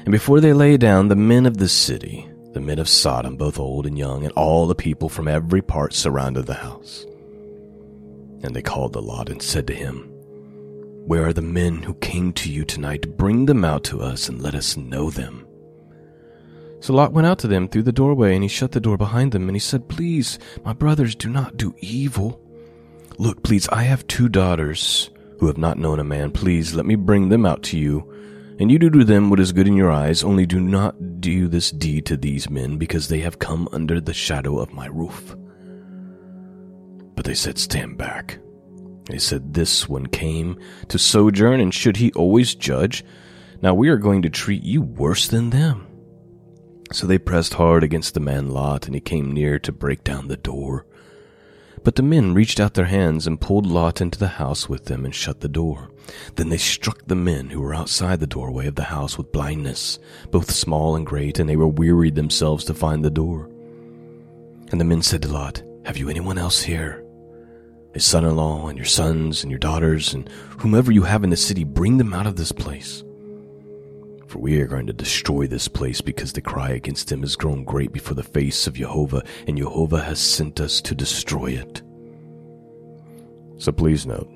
And 0.04 0.12
before 0.12 0.40
they 0.40 0.52
lay 0.52 0.76
down, 0.76 1.08
the 1.08 1.16
men 1.16 1.46
of 1.46 1.56
the 1.56 1.70
city, 1.70 2.28
the 2.52 2.61
men 2.61 2.78
of 2.78 2.87
Sodom, 2.87 3.38
both 3.38 3.58
old 3.58 3.87
and 3.87 3.96
young, 3.96 4.25
and 4.25 4.32
all 4.34 4.66
the 4.66 4.75
people 4.75 5.08
from 5.08 5.26
every 5.26 5.62
part 5.62 5.94
surrounded 5.94 6.44
the 6.44 6.52
house. 6.52 7.06
And 8.44 8.54
they 8.54 8.62
called 8.62 8.92
the 8.92 9.00
Lot 9.00 9.30
and 9.30 9.40
said 9.40 9.66
to 9.68 9.74
him, 9.74 10.06
Where 11.06 11.24
are 11.24 11.32
the 11.32 11.40
men 11.40 11.82
who 11.82 11.94
came 11.94 12.30
to 12.34 12.52
you 12.52 12.66
tonight? 12.66 13.16
Bring 13.16 13.46
them 13.46 13.64
out 13.64 13.84
to 13.84 14.02
us 14.02 14.28
and 14.28 14.40
let 14.40 14.54
us 14.54 14.76
know 14.76 15.08
them. 15.08 15.46
So 16.80 16.92
Lot 16.92 17.14
went 17.14 17.26
out 17.26 17.38
to 17.38 17.48
them 17.48 17.66
through 17.66 17.84
the 17.84 17.92
doorway, 17.92 18.34
and 18.34 18.42
he 18.42 18.48
shut 18.48 18.72
the 18.72 18.80
door 18.80 18.98
behind 18.98 19.32
them, 19.32 19.48
and 19.48 19.56
he 19.56 19.60
said, 19.60 19.88
Please, 19.88 20.38
my 20.62 20.74
brothers, 20.74 21.14
do 21.14 21.30
not 21.30 21.56
do 21.56 21.74
evil. 21.78 22.38
Look, 23.16 23.42
please, 23.42 23.66
I 23.70 23.84
have 23.84 24.06
two 24.06 24.28
daughters 24.28 25.08
who 25.38 25.46
have 25.46 25.56
not 25.56 25.78
known 25.78 25.98
a 25.98 26.04
man. 26.04 26.30
Please, 26.30 26.74
let 26.74 26.84
me 26.84 26.96
bring 26.96 27.30
them 27.30 27.46
out 27.46 27.62
to 27.64 27.78
you. 27.78 28.12
And 28.60 28.70
you 28.70 28.78
do 28.78 28.90
to 28.90 29.04
them 29.04 29.30
what 29.30 29.40
is 29.40 29.52
good 29.52 29.66
in 29.66 29.76
your 29.76 29.90
eyes, 29.90 30.22
only 30.22 30.44
do 30.44 30.60
not 30.60 31.22
do 31.22 31.48
this 31.48 31.70
deed 31.70 32.04
to 32.06 32.18
these 32.18 32.50
men, 32.50 32.76
because 32.76 33.08
they 33.08 33.20
have 33.20 33.38
come 33.38 33.66
under 33.72 34.02
the 34.02 34.12
shadow 34.12 34.58
of 34.58 34.74
my 34.74 34.86
roof. 34.86 35.34
But 37.14 37.25
they 37.25 37.35
said, 37.35 37.59
Stand 37.59 37.97
back. 37.97 38.38
They 39.06 39.18
said, 39.18 39.54
This 39.54 39.88
one 39.88 40.06
came 40.06 40.59
to 40.88 40.99
sojourn, 40.99 41.61
and 41.61 41.73
should 41.73 41.99
he 41.99 42.12
always 42.12 42.54
judge? 42.54 43.04
Now 43.62 43.75
we 43.75 43.88
are 43.88 43.97
going 43.97 44.23
to 44.23 44.30
treat 44.30 44.62
you 44.62 44.83
worse 44.83 45.28
than 45.28 45.50
them. 45.50 45.87
So 46.92 47.06
they 47.06 47.18
pressed 47.18 47.54
hard 47.54 47.83
against 47.83 48.14
the 48.14 48.21
man 48.21 48.50
Lot, 48.50 48.87
and 48.87 48.94
he 48.94 49.00
came 49.00 49.33
near 49.33 49.59
to 49.61 49.73
break 49.73 50.04
down 50.04 50.28
the 50.28 50.37
door. 50.37 50.87
But 51.83 51.97
the 51.97 52.02
men 52.02 52.35
reached 52.35 52.61
out 52.61 52.75
their 52.75 52.87
hands 52.87 53.26
and 53.26 53.40
pulled 53.40 53.66
Lot 53.66 54.00
into 54.00 54.18
the 54.18 54.28
house 54.28 54.68
with 54.68 54.87
them 54.87 55.04
and 55.04 55.14
shut 55.14 55.40
the 55.40 55.49
door. 55.49 55.90
Then 56.37 56.49
they 56.49 56.56
struck 56.56 57.06
the 57.06 57.14
men 57.14 57.50
who 57.50 57.61
were 57.61 57.75
outside 57.75 58.21
the 58.21 58.26
doorway 58.26 58.66
of 58.66 58.75
the 58.75 58.85
house 58.85 59.18
with 59.18 59.33
blindness, 59.33 59.99
both 60.30 60.50
small 60.50 60.97
and 60.97 61.04
great, 61.04 61.38
and 61.38 61.49
they 61.49 61.56
were 61.56 61.68
wearied 61.68 62.14
themselves 62.14 62.64
to 62.64 62.75
find 62.75 63.04
the 63.04 63.11
door. 63.11 63.50
And 64.71 64.80
the 64.80 64.85
men 64.85 65.02
said 65.02 65.23
to 65.23 65.28
Lot, 65.28 65.62
Have 65.85 65.99
you 65.99 66.09
anyone 66.09 66.38
else 66.38 66.62
here? 66.62 67.03
A 67.94 68.00
son 68.00 68.24
in 68.24 68.34
law, 68.34 68.66
and 68.68 68.76
your 68.76 68.86
sons, 68.86 69.42
and 69.42 69.50
your 69.52 69.58
daughters, 69.58 70.12
and 70.12 70.28
whomever 70.58 70.90
you 70.90 71.02
have 71.02 71.22
in 71.22 71.30
the 71.30 71.36
city, 71.36 71.62
bring 71.62 71.96
them 71.98 72.12
out 72.12 72.26
of 72.26 72.36
this 72.36 72.50
place. 72.50 73.04
For 74.26 74.40
we 74.40 74.60
are 74.60 74.66
going 74.66 74.88
to 74.88 74.92
destroy 74.92 75.46
this 75.46 75.68
place 75.68 76.00
because 76.00 76.32
the 76.32 76.40
cry 76.40 76.70
against 76.70 77.12
him 77.12 77.20
has 77.20 77.36
grown 77.36 77.62
great 77.62 77.92
before 77.92 78.14
the 78.14 78.24
face 78.24 78.66
of 78.66 78.74
Jehovah, 78.74 79.22
and 79.46 79.56
Jehovah 79.56 80.02
has 80.02 80.18
sent 80.18 80.60
us 80.60 80.80
to 80.80 80.94
destroy 80.94 81.52
it. 81.52 81.82
So 83.58 83.70
please 83.70 84.06
note, 84.06 84.28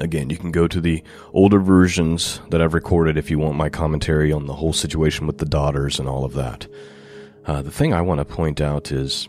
again, 0.00 0.30
you 0.30 0.38
can 0.38 0.50
go 0.50 0.66
to 0.66 0.80
the 0.80 1.04
older 1.34 1.60
versions 1.60 2.40
that 2.48 2.62
I've 2.62 2.72
recorded 2.72 3.18
if 3.18 3.30
you 3.30 3.38
want 3.38 3.56
my 3.56 3.68
commentary 3.68 4.32
on 4.32 4.46
the 4.46 4.54
whole 4.54 4.72
situation 4.72 5.26
with 5.26 5.36
the 5.36 5.44
daughters 5.44 5.98
and 5.98 6.08
all 6.08 6.24
of 6.24 6.32
that. 6.32 6.66
Uh, 7.44 7.60
the 7.60 7.70
thing 7.70 7.92
I 7.92 8.00
want 8.00 8.20
to 8.20 8.24
point 8.24 8.62
out 8.62 8.90
is, 8.90 9.28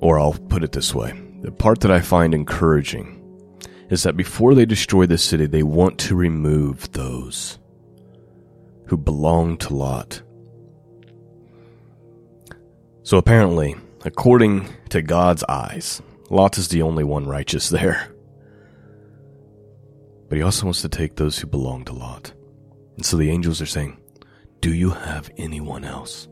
or 0.00 0.18
I'll 0.18 0.32
put 0.32 0.64
it 0.64 0.72
this 0.72 0.94
way, 0.94 1.12
the 1.42 1.52
part 1.52 1.80
that 1.80 1.90
I 1.90 2.00
find 2.00 2.34
encouraging 2.34 3.18
is 3.90 4.02
that 4.02 4.16
before 4.16 4.54
they 4.54 4.64
destroy 4.64 5.04
the 5.04 5.18
city, 5.18 5.46
they 5.46 5.62
want 5.62 5.98
to 5.98 6.14
remove 6.14 6.90
those 6.92 7.58
who 8.86 8.96
belong 8.96 9.58
to 9.58 9.74
Lot. 9.74 10.22
So 13.02 13.18
apparently, 13.18 13.76
according 14.04 14.68
to 14.88 15.02
God's 15.02 15.44
eyes, 15.44 16.00
Lot 16.30 16.56
is 16.56 16.68
the 16.68 16.82
only 16.82 17.04
one 17.04 17.26
righteous 17.26 17.68
there. 17.70 18.14
But 20.28 20.38
he 20.38 20.42
also 20.42 20.64
wants 20.64 20.80
to 20.82 20.88
take 20.88 21.16
those 21.16 21.38
who 21.38 21.46
belong 21.46 21.84
to 21.84 21.92
Lot. 21.92 22.32
And 22.96 23.04
so 23.04 23.18
the 23.18 23.30
angels 23.30 23.60
are 23.60 23.66
saying, 23.66 23.98
Do 24.60 24.72
you 24.72 24.90
have 24.90 25.30
anyone 25.36 25.84
else? 25.84 26.26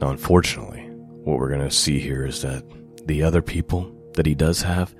Now, 0.00 0.08
unfortunately, 0.08 0.89
what 1.24 1.38
we're 1.38 1.48
going 1.48 1.60
to 1.60 1.70
see 1.70 1.98
here 1.98 2.24
is 2.24 2.42
that 2.42 2.64
the 3.06 3.22
other 3.22 3.42
people 3.42 3.94
that 4.14 4.26
he 4.26 4.34
does 4.34 4.62
have 4.62 4.94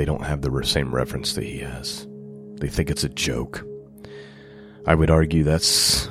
they 0.00 0.04
don't 0.06 0.24
have 0.24 0.40
the 0.40 0.62
same 0.64 0.94
reference 0.94 1.34
that 1.34 1.44
he 1.44 1.58
has. 1.58 2.06
They 2.54 2.68
think 2.68 2.90
it's 2.90 3.04
a 3.04 3.08
joke. 3.10 3.66
I 4.86 4.94
would 4.94 5.10
argue 5.10 5.42
that's 5.42 6.08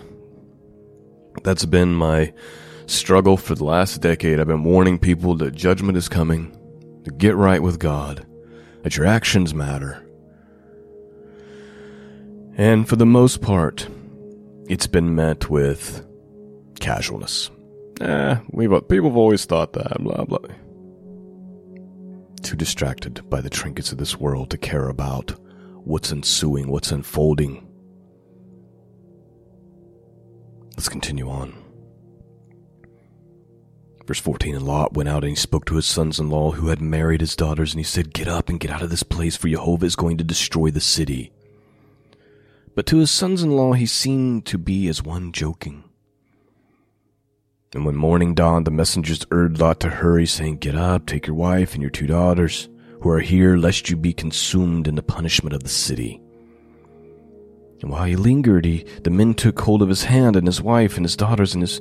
that's 1.44 1.66
been 1.66 1.94
my 1.94 2.34
struggle 2.86 3.38
for 3.38 3.56
the 3.56 3.64
last 3.64 4.02
decade. 4.02 4.40
I've 4.40 4.48
been 4.48 4.64
warning 4.64 5.00
people 5.00 5.36
that 5.38 5.56
judgment 5.56 5.98
is 5.98 6.10
coming, 6.10 6.56
to 7.06 7.12
get 7.12 7.36
right 7.36 7.64
with 7.64 7.80
God, 7.80 8.26
that 8.84 8.98
your 8.98 9.06
actions 9.06 9.54
matter. 9.54 10.06
And 12.58 12.88
for 12.88 12.96
the 12.96 13.06
most 13.06 13.42
part, 13.42 13.88
it's 14.68 14.88
been 14.88 15.16
met 15.16 15.50
with 15.50 16.06
casualness. 16.80 17.50
Eh, 18.00 18.38
we've 18.52 18.70
people 18.88 19.10
have 19.10 19.18
always 19.18 19.46
thought 19.46 19.74
that, 19.74 20.02
blah 20.02 20.24
blah 20.24 20.40
too 22.50 22.56
distracted 22.56 23.30
by 23.30 23.42
the 23.42 23.50
trinkets 23.50 23.92
of 23.92 23.98
this 23.98 24.20
world 24.20 24.50
to 24.50 24.58
care 24.58 24.90
about 24.90 25.36
what's 25.84 26.12
ensuing, 26.12 26.68
what's 26.68 26.92
unfolding. 26.92 27.68
Let's 30.76 30.90
continue 30.90 31.30
on. 31.30 31.54
Verse 34.08 34.20
14 34.20 34.56
And 34.56 34.66
Lot 34.66 34.94
went 34.94 35.10
out 35.10 35.24
and 35.24 35.30
he 35.30 35.36
spoke 35.36 35.66
to 35.66 35.76
his 35.76 35.86
sons 35.86 36.20
in 36.20 36.30
law 36.30 36.52
who 36.52 36.70
had 36.70 36.82
married 36.82 37.22
his 37.22 37.36
daughters, 37.36 37.74
and 37.74 37.80
he 37.80 37.84
said, 37.84 38.14
Get 38.14 38.28
up 38.28 38.50
and 38.50 38.60
get 38.60 38.72
out 38.72 38.82
of 38.82 38.90
this 38.90 39.04
place, 39.04 39.36
for 39.36 39.48
Jehovah 39.48 39.86
is 39.86 39.96
going 39.96 40.18
to 40.18 40.24
destroy 40.24 40.72
the 40.72 40.82
city. 40.82 41.32
But 42.74 42.86
to 42.88 42.98
his 42.98 43.12
sons 43.12 43.44
in 43.44 43.52
law 43.52 43.74
he 43.74 43.86
seemed 43.86 44.46
to 44.48 44.58
be 44.58 44.88
as 44.88 45.04
one 45.04 45.32
joking. 45.32 45.84
And 47.74 47.86
when 47.86 47.96
morning 47.96 48.34
dawned, 48.34 48.66
the 48.66 48.72
messengers 48.72 49.26
urged 49.30 49.60
Lot 49.60 49.80
to 49.82 49.90
hurry, 49.90 50.26
saying, 50.26 50.58
Get 50.58 50.76
up, 50.76 51.06
take 51.06 51.28
your 51.28 51.36
wife 51.36 51.74
and 51.74 51.82
your 51.82 51.92
two 51.92 52.08
daughters, 52.08 52.68
who 53.02 53.10
are 53.10 53.20
here, 53.20 53.58
lest 53.58 53.90
you 53.90 53.96
be 53.96 54.12
consumed 54.12 54.88
in 54.88 54.96
the 54.96 55.04
punishment 55.04 55.54
of 55.54 55.62
the 55.62 55.70
city. 55.70 56.20
And 57.82 57.92
while 57.92 58.06
he 58.06 58.16
lingered, 58.16 58.66
he, 58.66 58.86
the 59.04 59.12
men 59.12 59.36
took 59.36 59.60
hold 59.60 59.84
of 59.84 59.90
his 59.90 60.06
hand 60.06 60.36
and 60.36 60.48
his 60.48 60.62
wife 60.62 60.98
and 60.98 61.06
his 61.06 61.16
daughters 61.16 61.54
and 61.54 61.62
his, 61.62 61.80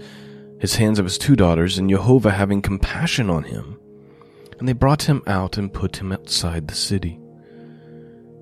his 0.60 0.76
hands 0.76 0.98
of 0.98 1.06
his 1.06 1.16
two 1.16 1.36
daughters, 1.36 1.78
and 1.78 1.88
Jehovah 1.88 2.32
having 2.32 2.60
compassion 2.60 3.30
on 3.30 3.44
him. 3.44 3.80
And 4.58 4.68
they 4.68 4.74
brought 4.74 5.04
him 5.04 5.22
out 5.26 5.56
and 5.56 5.72
put 5.72 5.96
him 5.96 6.12
outside 6.12 6.68
the 6.68 6.74
city. 6.74 7.18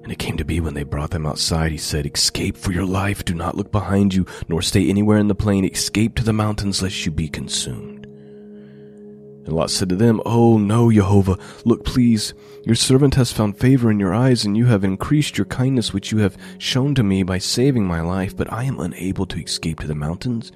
And 0.07 0.13
it 0.13 0.21
came 0.21 0.37
to 0.37 0.45
be 0.45 0.61
when 0.61 0.75
they 0.75 0.85
brought 0.85 1.11
them 1.11 1.27
outside, 1.27 1.73
he 1.73 1.79
said, 1.79 2.07
Escape 2.07 2.57
for 2.57 2.71
your 2.71 2.87
life, 2.87 3.25
do 3.25 3.35
not 3.35 3.57
look 3.57 3.73
behind 3.73 4.15
you, 4.15 4.25
nor 4.47 4.63
stay 4.63 4.89
anywhere 4.89 5.19
in 5.19 5.27
the 5.27 5.35
plain, 5.35 5.65
escape 5.65 6.15
to 6.15 6.23
the 6.23 6.33
mountains, 6.33 6.81
lest 6.81 7.05
you 7.05 7.11
be 7.11 7.29
consumed. 7.29 8.05
And 8.07 9.49
Lot 9.49 9.69
said 9.69 9.89
to 9.89 9.97
them, 9.97 10.23
Oh, 10.25 10.59
no, 10.59 10.93
Jehovah, 10.93 11.41
look, 11.65 11.85
please, 11.85 12.35
your 12.65 12.77
servant 12.77 13.17
has 13.17 13.33
found 13.33 13.59
favor 13.59 13.91
in 13.91 13.99
your 13.99 14.15
eyes, 14.15 14.45
and 14.45 14.57
you 14.57 14.67
have 14.67 14.85
increased 14.85 15.37
your 15.37 15.47
kindness 15.47 15.93
which 15.93 16.13
you 16.13 16.19
have 16.19 16.37
shown 16.59 16.95
to 16.95 17.03
me 17.03 17.25
by 17.25 17.39
saving 17.39 17.85
my 17.85 18.01
life, 18.01 18.37
but 18.37 18.53
I 18.53 18.63
am 18.63 18.79
unable 18.79 19.27
to 19.27 19.43
escape 19.43 19.81
to 19.81 19.89
the 19.89 19.97
mountains, 19.97 20.53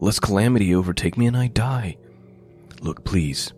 lest 0.00 0.22
calamity 0.22 0.74
overtake 0.74 1.18
me 1.18 1.26
and 1.26 1.36
I 1.36 1.48
die. 1.48 1.98
Look, 2.80 3.04
please, 3.04 3.52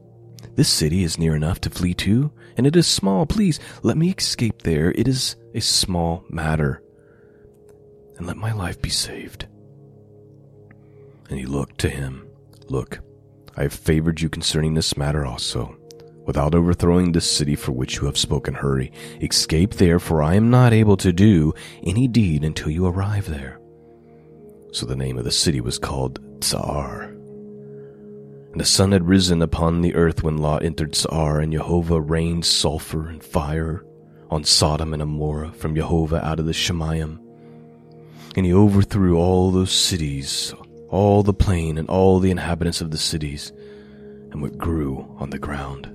this 0.57 0.69
city 0.69 1.05
is 1.05 1.17
near 1.17 1.37
enough 1.37 1.61
to 1.61 1.71
flee 1.71 1.95
to, 1.95 2.33
and 2.57 2.67
it 2.67 2.77
is 2.77 2.87
small. 2.87 3.27
Please 3.27 3.61
let 3.83 3.97
me 3.97 4.15
escape 4.17 4.63
there. 4.63 4.93
It 4.93 5.09
is 5.09 5.37
a 5.55 5.61
small 5.61 6.25
matter. 6.29 6.83
And 8.17 8.27
let 8.27 8.37
my 8.37 8.53
life 8.53 8.81
be 8.81 8.91
saved. 8.91 9.47
And 11.29 11.39
he 11.39 11.47
looked 11.47 11.79
to 11.79 11.89
him. 11.89 12.27
Look, 12.69 13.01
I 13.57 13.63
have 13.63 13.73
favored 13.73 14.21
you 14.21 14.29
concerning 14.29 14.75
this 14.75 14.97
matter 14.97 15.25
also. 15.25 15.77
Without 16.25 16.55
overthrowing 16.55 17.13
this 17.13 17.31
city 17.31 17.57
for 17.57 17.73
which 17.73 17.97
you 17.97 18.07
have 18.07 18.17
spoken, 18.17 18.55
hurry. 18.55 18.93
Escape 19.21 19.75
there, 19.75 19.99
for 19.99 20.23
I 20.23 20.35
am 20.35 20.51
not 20.51 20.73
able 20.73 20.97
to 20.99 21.13
do 21.13 21.53
any 21.83 22.07
deed 22.07 22.45
until 22.45 22.71
you 22.71 22.87
arrive 22.87 23.29
there. 23.29 23.59
So 24.73 24.87
the 24.87 24.97
name 24.97 25.19
of 25.19 25.25
the 25.25 25.33
city 25.33 25.61
was 25.61 25.79
called 25.79 26.21
Zoar. 26.43 27.12
And 28.53 28.61
the 28.61 28.67
sun 28.67 28.93
had 28.93 29.09
risen 29.09 29.41
upon 29.41 29.81
the 29.81 29.95
earth 29.95 30.23
when 30.23 30.37
Lot 30.37 30.63
entered 30.63 30.95
Zoar, 30.95 31.41
and 31.41 31.55
Jehovah 31.55 32.03
rained 32.03 32.45
sulfur 32.45 33.09
and 33.09 33.25
fire 33.25 33.83
on 34.31 34.45
Sodom 34.45 34.93
and 34.93 35.03
Amorah 35.03 35.55
from 35.55 35.75
Jehovah 35.75 36.23
out 36.23 36.39
of 36.39 36.45
the 36.45 36.53
Shemayim. 36.53 37.19
And 38.37 38.45
he 38.45 38.53
overthrew 38.53 39.17
all 39.17 39.51
those 39.51 39.73
cities, 39.73 40.53
all 40.91 41.23
the 41.23 41.33
plain, 41.33 41.79
and 41.79 41.89
all 41.89 42.19
the 42.19 42.31
inhabitants 42.31 42.83
of 42.83 42.91
the 42.91 42.99
cities, 42.99 43.53
and 44.31 44.43
what 44.43 44.59
grew 44.59 45.17
on 45.19 45.31
the 45.31 45.39
ground. 45.39 45.89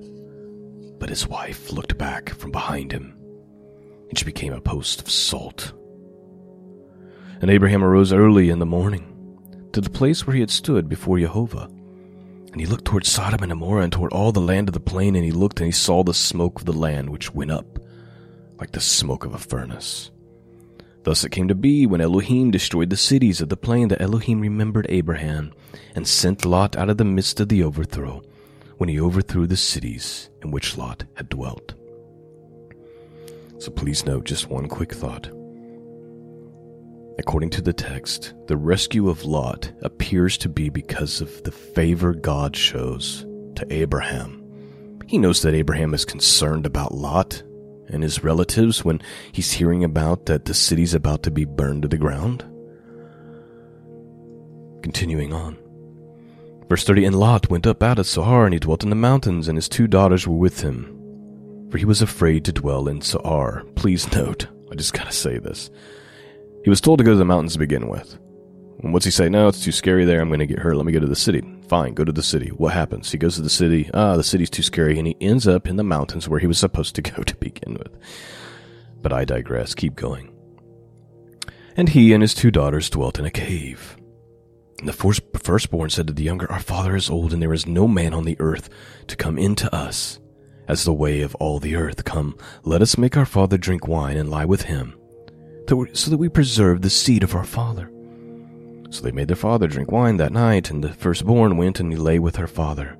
But 0.98 1.10
his 1.10 1.28
wife 1.28 1.70
looked 1.70 1.96
back 1.96 2.30
from 2.30 2.50
behind 2.50 2.90
him, 2.90 3.16
and 4.08 4.18
she 4.18 4.24
became 4.24 4.52
a 4.52 4.60
post 4.60 5.00
of 5.00 5.08
salt. 5.08 5.72
And 7.40 7.52
Abraham 7.52 7.84
arose 7.84 8.12
early 8.12 8.50
in 8.50 8.58
the 8.58 8.66
morning 8.66 9.68
to 9.72 9.80
the 9.80 9.90
place 9.90 10.26
where 10.26 10.34
he 10.34 10.40
had 10.40 10.50
stood 10.50 10.88
before 10.88 11.20
Jehovah 11.20 11.70
and 12.52 12.60
he 12.60 12.66
looked 12.66 12.84
toward 12.84 13.06
Sodom 13.06 13.42
and 13.42 13.50
Gomorrah 13.50 13.82
and 13.84 13.92
toward 13.92 14.12
all 14.12 14.32
the 14.32 14.40
land 14.40 14.68
of 14.68 14.72
the 14.72 14.80
plain, 14.80 15.14
and 15.14 15.24
he 15.24 15.30
looked 15.30 15.60
and 15.60 15.66
he 15.66 15.72
saw 15.72 16.02
the 16.02 16.14
smoke 16.14 16.60
of 16.60 16.66
the 16.66 16.72
land 16.72 17.10
which 17.10 17.34
went 17.34 17.50
up 17.50 17.78
like 18.58 18.72
the 18.72 18.80
smoke 18.80 19.24
of 19.24 19.34
a 19.34 19.38
furnace. 19.38 20.10
Thus 21.04 21.24
it 21.24 21.30
came 21.30 21.48
to 21.48 21.54
be 21.54 21.86
when 21.86 22.00
Elohim 22.00 22.50
destroyed 22.50 22.90
the 22.90 22.96
cities 22.96 23.40
of 23.40 23.48
the 23.48 23.56
plain 23.56 23.88
that 23.88 24.00
Elohim 24.00 24.40
remembered 24.40 24.86
Abraham 24.88 25.52
and 25.94 26.06
sent 26.06 26.44
Lot 26.44 26.76
out 26.76 26.90
of 26.90 26.98
the 26.98 27.04
midst 27.04 27.40
of 27.40 27.48
the 27.48 27.62
overthrow 27.62 28.22
when 28.78 28.88
he 28.88 29.00
overthrew 29.00 29.46
the 29.46 29.56
cities 29.56 30.28
in 30.42 30.50
which 30.50 30.76
Lot 30.76 31.04
had 31.14 31.28
dwelt. 31.28 31.74
So 33.58 33.70
please 33.70 34.04
note 34.04 34.24
just 34.24 34.48
one 34.48 34.68
quick 34.68 34.92
thought. 34.92 35.30
According 37.18 37.50
to 37.50 37.60
the 37.60 37.72
text, 37.72 38.32
the 38.46 38.56
rescue 38.56 39.08
of 39.08 39.24
Lot 39.24 39.72
appears 39.82 40.38
to 40.38 40.48
be 40.48 40.68
because 40.68 41.20
of 41.20 41.42
the 41.42 41.50
favor 41.50 42.14
God 42.14 42.54
shows 42.54 43.26
to 43.56 43.66
Abraham. 43.70 44.44
He 45.06 45.18
knows 45.18 45.42
that 45.42 45.54
Abraham 45.54 45.94
is 45.94 46.04
concerned 46.04 46.64
about 46.64 46.94
Lot 46.94 47.42
and 47.88 48.02
his 48.02 48.22
relatives 48.22 48.84
when 48.84 49.00
he's 49.32 49.52
hearing 49.52 49.82
about 49.82 50.26
that 50.26 50.44
the 50.44 50.54
city's 50.54 50.94
about 50.94 51.22
to 51.24 51.30
be 51.30 51.44
burned 51.44 51.82
to 51.82 51.88
the 51.88 51.96
ground. 51.96 52.44
Continuing 54.82 55.32
on. 55.32 55.58
Verse 56.68 56.84
30 56.84 57.06
And 57.06 57.18
Lot 57.18 57.50
went 57.50 57.66
up 57.66 57.82
out 57.82 57.98
of 57.98 58.06
Zoar, 58.06 58.44
and 58.44 58.52
he 58.52 58.60
dwelt 58.60 58.84
in 58.84 58.90
the 58.90 58.96
mountains, 58.96 59.48
and 59.48 59.56
his 59.56 59.68
two 59.68 59.86
daughters 59.86 60.28
were 60.28 60.36
with 60.36 60.60
him. 60.60 60.94
For 61.70 61.78
he 61.78 61.84
was 61.84 62.02
afraid 62.02 62.44
to 62.44 62.52
dwell 62.52 62.88
in 62.88 63.00
Zoar. 63.00 63.64
Please 63.74 64.12
note, 64.12 64.46
I 64.70 64.74
just 64.74 64.92
gotta 64.92 65.12
say 65.12 65.38
this. 65.38 65.70
He 66.64 66.70
was 66.70 66.80
told 66.80 66.98
to 66.98 67.04
go 67.04 67.12
to 67.12 67.16
the 67.16 67.24
mountains 67.24 67.54
to 67.54 67.58
begin 67.58 67.88
with. 67.88 68.18
And 68.82 68.92
what's 68.92 69.04
he 69.04 69.10
say? 69.10 69.28
No, 69.28 69.48
it's 69.48 69.64
too 69.64 69.72
scary 69.72 70.04
there. 70.04 70.20
I'm 70.20 70.28
going 70.28 70.38
to 70.38 70.46
get 70.46 70.60
hurt. 70.60 70.76
Let 70.76 70.86
me 70.86 70.92
go 70.92 71.00
to 71.00 71.06
the 71.06 71.16
city. 71.16 71.42
Fine, 71.68 71.94
go 71.94 72.04
to 72.04 72.12
the 72.12 72.22
city. 72.22 72.48
What 72.50 72.72
happens? 72.72 73.10
He 73.10 73.18
goes 73.18 73.34
to 73.36 73.42
the 73.42 73.50
city. 73.50 73.90
Ah, 73.92 74.16
the 74.16 74.22
city's 74.22 74.50
too 74.50 74.62
scary, 74.62 74.98
and 74.98 75.06
he 75.06 75.16
ends 75.20 75.48
up 75.48 75.66
in 75.66 75.76
the 75.76 75.82
mountains 75.82 76.28
where 76.28 76.40
he 76.40 76.46
was 76.46 76.58
supposed 76.58 76.94
to 76.94 77.02
go 77.16 77.22
to 77.22 77.36
begin 77.36 77.74
with. 77.74 77.92
But 79.02 79.12
I 79.12 79.24
digress. 79.24 79.74
Keep 79.74 79.96
going. 79.96 80.32
And 81.76 81.88
he 81.88 82.12
and 82.12 82.22
his 82.22 82.34
two 82.34 82.50
daughters 82.50 82.90
dwelt 82.90 83.18
in 83.18 83.24
a 83.24 83.30
cave. 83.30 83.96
And 84.78 84.88
the 84.88 84.92
first, 84.92 85.22
firstborn 85.36 85.90
said 85.90 86.06
to 86.06 86.12
the 86.12 86.22
younger, 86.22 86.50
Our 86.50 86.60
father 86.60 86.94
is 86.94 87.10
old, 87.10 87.32
and 87.32 87.42
there 87.42 87.52
is 87.52 87.66
no 87.66 87.88
man 87.88 88.14
on 88.14 88.24
the 88.24 88.36
earth 88.38 88.68
to 89.08 89.16
come 89.16 89.38
in 89.38 89.54
to 89.56 89.74
us, 89.74 90.20
as 90.68 90.84
the 90.84 90.92
way 90.92 91.22
of 91.22 91.34
all 91.36 91.58
the 91.58 91.74
earth. 91.74 92.04
Come, 92.04 92.36
let 92.62 92.82
us 92.82 92.98
make 92.98 93.16
our 93.16 93.26
father 93.26 93.58
drink 93.58 93.88
wine 93.88 94.16
and 94.16 94.30
lie 94.30 94.44
with 94.44 94.62
him, 94.62 94.97
so 95.68 96.10
that 96.10 96.18
we 96.18 96.28
preserve 96.28 96.82
the 96.82 96.90
seed 96.90 97.22
of 97.22 97.34
our 97.34 97.44
father. 97.44 97.90
So 98.90 99.02
they 99.02 99.12
made 99.12 99.28
their 99.28 99.36
father 99.36 99.66
drink 99.66 99.92
wine 99.92 100.16
that 100.16 100.32
night, 100.32 100.70
and 100.70 100.82
the 100.82 100.92
firstborn 100.92 101.56
went 101.56 101.78
and 101.78 101.92
he 101.92 101.98
lay 101.98 102.18
with 102.18 102.36
her 102.36 102.46
father. 102.46 102.96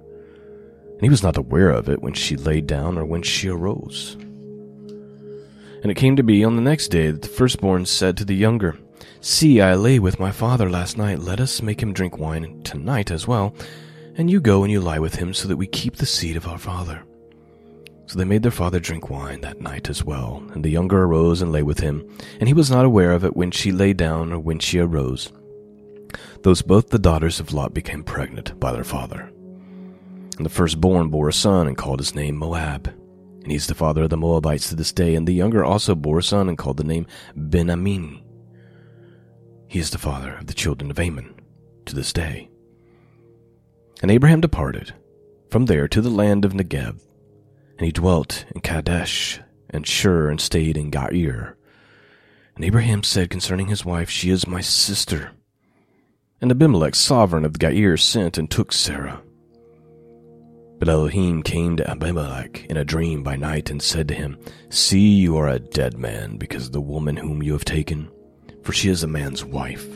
And 0.92 1.02
he 1.02 1.08
was 1.08 1.22
not 1.22 1.38
aware 1.38 1.70
of 1.70 1.88
it 1.88 2.02
when 2.02 2.12
she 2.12 2.36
lay 2.36 2.60
down 2.60 2.98
or 2.98 3.04
when 3.04 3.22
she 3.22 3.48
arose. 3.48 4.16
And 5.80 5.90
it 5.90 5.96
came 5.96 6.16
to 6.16 6.22
be 6.22 6.44
on 6.44 6.56
the 6.56 6.62
next 6.62 6.88
day 6.88 7.10
that 7.10 7.22
the 7.22 7.28
firstborn 7.28 7.86
said 7.86 8.16
to 8.16 8.24
the 8.24 8.34
younger, 8.34 8.76
See, 9.20 9.60
I 9.60 9.74
lay 9.74 9.98
with 9.98 10.20
my 10.20 10.30
father 10.30 10.68
last 10.68 10.96
night. 10.98 11.20
Let 11.20 11.40
us 11.40 11.62
make 11.62 11.82
him 11.82 11.92
drink 11.92 12.18
wine 12.18 12.62
tonight 12.62 13.10
as 13.10 13.26
well. 13.26 13.54
And 14.16 14.30
you 14.30 14.40
go 14.40 14.62
and 14.64 14.72
you 14.72 14.80
lie 14.80 14.98
with 14.98 15.14
him 15.14 15.32
so 15.32 15.48
that 15.48 15.56
we 15.56 15.66
keep 15.66 15.96
the 15.96 16.06
seed 16.06 16.36
of 16.36 16.46
our 16.46 16.58
father. 16.58 17.02
So 18.08 18.18
they 18.18 18.24
made 18.24 18.42
their 18.42 18.50
father 18.50 18.80
drink 18.80 19.10
wine 19.10 19.42
that 19.42 19.60
night 19.60 19.88
as 19.88 20.02
well. 20.02 20.42
And 20.52 20.64
the 20.64 20.70
younger 20.70 21.02
arose 21.02 21.42
and 21.42 21.52
lay 21.52 21.62
with 21.62 21.80
him. 21.80 22.08
And 22.40 22.48
he 22.48 22.54
was 22.54 22.70
not 22.70 22.84
aware 22.84 23.12
of 23.12 23.24
it 23.24 23.36
when 23.36 23.50
she 23.50 23.70
lay 23.70 23.92
down 23.92 24.32
or 24.32 24.38
when 24.38 24.58
she 24.58 24.78
arose 24.78 25.30
Thus 26.42 26.62
both 26.62 26.88
the 26.88 26.98
daughters 26.98 27.40
of 27.40 27.52
Lot 27.52 27.74
became 27.74 28.04
pregnant 28.04 28.58
by 28.58 28.72
their 28.72 28.84
father. 28.84 29.30
And 30.36 30.46
the 30.46 30.50
firstborn 30.50 31.08
bore 31.08 31.28
a 31.28 31.32
son 31.32 31.66
and 31.66 31.76
called 31.76 31.98
his 31.98 32.14
name 32.14 32.36
Moab. 32.36 32.86
And 33.42 33.50
he's 33.50 33.66
the 33.66 33.74
father 33.74 34.04
of 34.04 34.10
the 34.10 34.16
Moabites 34.16 34.68
to 34.68 34.76
this 34.76 34.92
day. 34.92 35.14
And 35.14 35.26
the 35.26 35.32
younger 35.32 35.64
also 35.64 35.94
bore 35.94 36.18
a 36.18 36.22
son 36.22 36.48
and 36.48 36.56
called 36.56 36.76
the 36.76 36.84
name 36.84 37.06
Ben-ammi. 37.34 38.22
He 39.66 39.78
is 39.78 39.90
the 39.90 39.98
father 39.98 40.34
of 40.34 40.46
the 40.46 40.54
children 40.54 40.90
of 40.90 40.98
Ammon 40.98 41.34
to 41.86 41.94
this 41.94 42.12
day. 42.12 42.48
And 44.00 44.10
Abraham 44.10 44.40
departed 44.40 44.94
from 45.50 45.66
there 45.66 45.88
to 45.88 46.00
the 46.00 46.10
land 46.10 46.44
of 46.44 46.52
Negev. 46.52 47.00
And 47.78 47.86
he 47.86 47.92
dwelt 47.92 48.44
in 48.54 48.60
Kadesh 48.60 49.40
and 49.70 49.86
Shur 49.86 50.28
and 50.28 50.40
stayed 50.40 50.76
in 50.76 50.90
Gerar. 50.90 51.56
And 52.56 52.64
Abraham 52.64 53.04
said 53.04 53.30
concerning 53.30 53.68
his 53.68 53.84
wife, 53.84 54.10
She 54.10 54.30
is 54.30 54.48
my 54.48 54.60
sister. 54.60 55.30
And 56.40 56.50
Abimelech, 56.50 56.96
sovereign 56.96 57.44
of 57.44 57.58
Gerar, 57.58 57.96
sent 57.96 58.36
and 58.36 58.50
took 58.50 58.72
Sarah. 58.72 59.22
But 60.80 60.88
Elohim 60.88 61.42
came 61.44 61.76
to 61.76 61.88
Abimelech 61.88 62.64
in 62.66 62.76
a 62.76 62.84
dream 62.84 63.22
by 63.22 63.36
night 63.36 63.70
and 63.70 63.80
said 63.80 64.08
to 64.08 64.14
him, 64.14 64.38
See, 64.70 65.14
you 65.14 65.36
are 65.36 65.48
a 65.48 65.60
dead 65.60 65.98
man 65.98 66.36
because 66.36 66.66
of 66.66 66.72
the 66.72 66.80
woman 66.80 67.16
whom 67.16 67.42
you 67.44 67.52
have 67.52 67.64
taken, 67.64 68.10
for 68.62 68.72
she 68.72 68.88
is 68.88 69.04
a 69.04 69.08
man's 69.08 69.44
wife. 69.44 69.86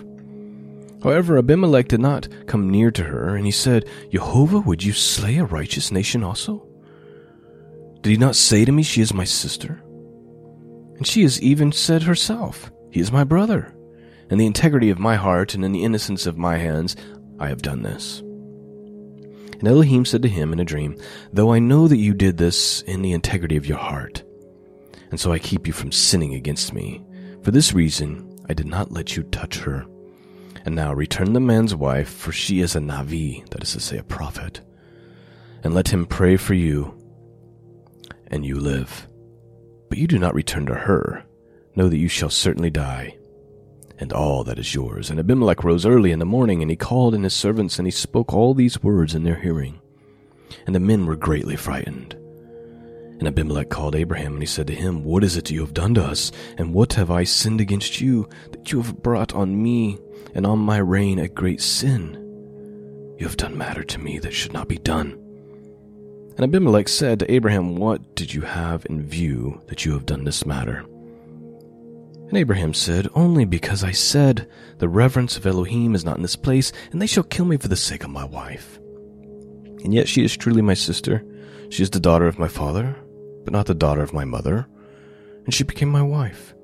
However, 1.02 1.36
Abimelech 1.36 1.88
did 1.88 2.00
not 2.00 2.28
come 2.46 2.70
near 2.70 2.92
to 2.92 3.02
her, 3.02 3.34
and 3.34 3.44
he 3.44 3.52
said, 3.52 3.88
Jehovah, 4.10 4.60
would 4.60 4.84
you 4.84 4.92
slay 4.92 5.38
a 5.38 5.44
righteous 5.44 5.90
nation 5.90 6.22
also? 6.22 6.64
Did 8.02 8.10
he 8.10 8.16
not 8.16 8.36
say 8.36 8.64
to 8.64 8.72
me, 8.72 8.82
She 8.82 9.00
is 9.00 9.14
my 9.14 9.24
sister? 9.24 9.80
And 10.96 11.06
she 11.06 11.22
has 11.22 11.40
even 11.40 11.72
said 11.72 12.02
herself, 12.02 12.70
He 12.90 13.00
is 13.00 13.12
my 13.12 13.24
brother. 13.24 13.74
In 14.30 14.38
the 14.38 14.46
integrity 14.46 14.90
of 14.90 14.98
my 14.98 15.14
heart 15.14 15.54
and 15.54 15.64
in 15.64 15.72
the 15.72 15.84
innocence 15.84 16.26
of 16.26 16.38
my 16.38 16.56
hands, 16.56 16.96
I 17.38 17.48
have 17.48 17.62
done 17.62 17.82
this. 17.82 18.20
And 18.20 19.68
Elohim 19.68 20.04
said 20.04 20.22
to 20.22 20.28
him 20.28 20.52
in 20.52 20.58
a 20.58 20.64
dream, 20.64 20.96
Though 21.32 21.52
I 21.52 21.60
know 21.60 21.86
that 21.86 21.98
you 21.98 22.14
did 22.14 22.38
this 22.38 22.82
in 22.82 23.02
the 23.02 23.12
integrity 23.12 23.56
of 23.56 23.66
your 23.66 23.78
heart, 23.78 24.24
and 25.10 25.20
so 25.20 25.30
I 25.30 25.38
keep 25.38 25.66
you 25.66 25.72
from 25.72 25.92
sinning 25.92 26.34
against 26.34 26.72
me, 26.72 27.04
for 27.42 27.50
this 27.52 27.72
reason 27.72 28.36
I 28.48 28.54
did 28.54 28.66
not 28.66 28.90
let 28.90 29.16
you 29.16 29.22
touch 29.24 29.58
her. 29.58 29.86
And 30.64 30.74
now 30.74 30.92
return 30.92 31.32
the 31.32 31.40
man's 31.40 31.74
wife, 31.74 32.08
for 32.08 32.32
she 32.32 32.60
is 32.60 32.74
a 32.74 32.80
Navi, 32.80 33.48
that 33.50 33.62
is 33.62 33.72
to 33.72 33.80
say, 33.80 33.98
a 33.98 34.02
prophet, 34.02 34.60
and 35.62 35.74
let 35.74 35.88
him 35.88 36.06
pray 36.06 36.36
for 36.36 36.54
you, 36.54 36.96
and 38.32 38.44
you 38.44 38.58
live. 38.58 39.08
But 39.88 39.98
you 39.98 40.06
do 40.06 40.18
not 40.18 40.34
return 40.34 40.66
to 40.66 40.74
her. 40.74 41.24
Know 41.76 41.88
that 41.88 41.98
you 41.98 42.08
shall 42.08 42.30
certainly 42.30 42.70
die 42.70 43.16
and 44.02 44.12
all 44.12 44.42
that 44.42 44.58
is 44.58 44.74
yours. 44.74 45.10
And 45.10 45.20
Abimelech 45.20 45.62
rose 45.62 45.86
early 45.86 46.10
in 46.10 46.18
the 46.18 46.24
morning, 46.24 46.60
and 46.60 46.68
he 46.68 46.76
called 46.76 47.14
in 47.14 47.22
his 47.22 47.34
servants, 47.34 47.78
and 47.78 47.86
he 47.86 47.92
spoke 47.92 48.34
all 48.34 48.52
these 48.52 48.82
words 48.82 49.14
in 49.14 49.22
their 49.22 49.36
hearing. 49.36 49.80
And 50.66 50.74
the 50.74 50.80
men 50.80 51.06
were 51.06 51.14
greatly 51.14 51.54
frightened. 51.54 52.14
And 53.20 53.28
Abimelech 53.28 53.70
called 53.70 53.94
Abraham, 53.94 54.32
and 54.32 54.42
he 54.42 54.46
said 54.46 54.66
to 54.66 54.74
him, 54.74 55.04
What 55.04 55.22
is 55.22 55.36
it 55.36 55.52
you 55.52 55.60
have 55.60 55.72
done 55.72 55.94
to 55.94 56.02
us? 56.02 56.32
And 56.58 56.74
what 56.74 56.94
have 56.94 57.12
I 57.12 57.22
sinned 57.22 57.60
against 57.60 58.00
you, 58.00 58.28
that 58.50 58.72
you 58.72 58.82
have 58.82 59.04
brought 59.04 59.34
on 59.34 59.62
me 59.62 60.00
and 60.34 60.44
on 60.44 60.58
my 60.58 60.78
reign 60.78 61.20
a 61.20 61.28
great 61.28 61.60
sin? 61.60 62.18
You 63.18 63.26
have 63.26 63.36
done 63.36 63.56
matter 63.56 63.84
to 63.84 64.00
me 64.00 64.18
that 64.18 64.34
should 64.34 64.52
not 64.52 64.66
be 64.66 64.78
done. 64.78 65.21
And 66.42 66.52
Abimelech 66.52 66.88
said 66.88 67.20
to 67.20 67.30
Abraham, 67.30 67.76
What 67.76 68.16
did 68.16 68.34
you 68.34 68.40
have 68.40 68.84
in 68.86 69.06
view 69.06 69.62
that 69.68 69.84
you 69.84 69.92
have 69.92 70.04
done 70.04 70.24
this 70.24 70.44
matter? 70.44 70.84
And 72.26 72.36
Abraham 72.36 72.74
said, 72.74 73.06
Only 73.14 73.44
because 73.44 73.84
I 73.84 73.92
said, 73.92 74.50
The 74.78 74.88
reverence 74.88 75.36
of 75.36 75.46
Elohim 75.46 75.94
is 75.94 76.04
not 76.04 76.16
in 76.16 76.22
this 76.22 76.34
place, 76.34 76.72
and 76.90 77.00
they 77.00 77.06
shall 77.06 77.22
kill 77.22 77.44
me 77.44 77.58
for 77.58 77.68
the 77.68 77.76
sake 77.76 78.02
of 78.02 78.10
my 78.10 78.24
wife. 78.24 78.80
And 79.84 79.94
yet 79.94 80.08
she 80.08 80.24
is 80.24 80.36
truly 80.36 80.62
my 80.62 80.74
sister. 80.74 81.24
She 81.70 81.84
is 81.84 81.90
the 81.90 82.00
daughter 82.00 82.26
of 82.26 82.40
my 82.40 82.48
father, 82.48 82.96
but 83.44 83.52
not 83.52 83.66
the 83.66 83.72
daughter 83.72 84.02
of 84.02 84.12
my 84.12 84.24
mother. 84.24 84.66
And 85.44 85.54
she 85.54 85.62
became 85.62 85.90
my 85.90 86.02
wife. 86.02 86.54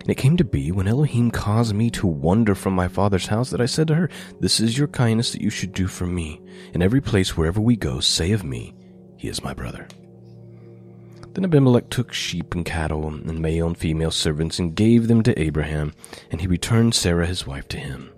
And 0.00 0.10
it 0.10 0.16
came 0.16 0.36
to 0.36 0.44
be, 0.44 0.72
when 0.72 0.88
Elohim 0.88 1.30
caused 1.30 1.76
me 1.76 1.90
to 1.90 2.08
wander 2.08 2.56
from 2.56 2.72
my 2.72 2.88
father's 2.88 3.28
house, 3.28 3.50
that 3.50 3.60
I 3.60 3.66
said 3.66 3.86
to 3.86 3.94
her, 3.94 4.10
This 4.40 4.58
is 4.58 4.76
your 4.76 4.88
kindness 4.88 5.30
that 5.30 5.42
you 5.42 5.50
should 5.50 5.72
do 5.72 5.86
for 5.86 6.06
me. 6.08 6.40
In 6.74 6.82
every 6.82 7.00
place 7.00 7.36
wherever 7.36 7.60
we 7.60 7.76
go, 7.76 8.00
say 8.00 8.32
of 8.32 8.42
me, 8.42 8.74
He 9.20 9.28
is 9.28 9.44
my 9.44 9.52
brother. 9.52 9.86
Then 11.34 11.44
Abimelech 11.44 11.90
took 11.90 12.10
sheep 12.10 12.54
and 12.54 12.64
cattle, 12.64 13.06
and 13.06 13.38
male 13.38 13.66
and 13.66 13.76
female 13.76 14.10
servants, 14.10 14.58
and 14.58 14.74
gave 14.74 15.08
them 15.08 15.22
to 15.24 15.38
Abraham, 15.38 15.92
and 16.30 16.40
he 16.40 16.46
returned 16.46 16.94
Sarah 16.94 17.26
his 17.26 17.46
wife 17.46 17.68
to 17.68 17.76
him. 17.76 18.10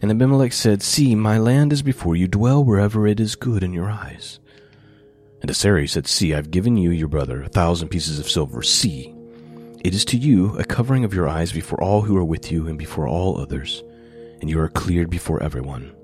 And 0.00 0.10
Abimelech 0.10 0.54
said, 0.54 0.82
See, 0.82 1.14
my 1.14 1.36
land 1.36 1.70
is 1.70 1.82
before 1.82 2.16
you, 2.16 2.28
dwell 2.28 2.64
wherever 2.64 3.06
it 3.06 3.20
is 3.20 3.36
good 3.36 3.62
in 3.62 3.74
your 3.74 3.90
eyes. 3.90 4.40
And 5.42 5.48
to 5.48 5.54
Sarah 5.54 5.82
he 5.82 5.86
said, 5.86 6.06
See, 6.06 6.32
I've 6.32 6.50
given 6.50 6.78
you, 6.78 6.92
your 6.92 7.08
brother, 7.08 7.42
a 7.42 7.50
thousand 7.50 7.88
pieces 7.88 8.18
of 8.18 8.30
silver. 8.30 8.62
See, 8.62 9.14
it 9.84 9.94
is 9.94 10.06
to 10.06 10.16
you 10.16 10.56
a 10.56 10.64
covering 10.64 11.04
of 11.04 11.12
your 11.12 11.28
eyes 11.28 11.52
before 11.52 11.84
all 11.84 12.00
who 12.00 12.16
are 12.16 12.24
with 12.24 12.50
you 12.50 12.68
and 12.68 12.78
before 12.78 13.06
all 13.06 13.38
others, 13.38 13.82
and 14.40 14.48
you 14.48 14.58
are 14.60 14.70
cleared 14.70 15.10
before 15.10 15.42
everyone. 15.42 15.94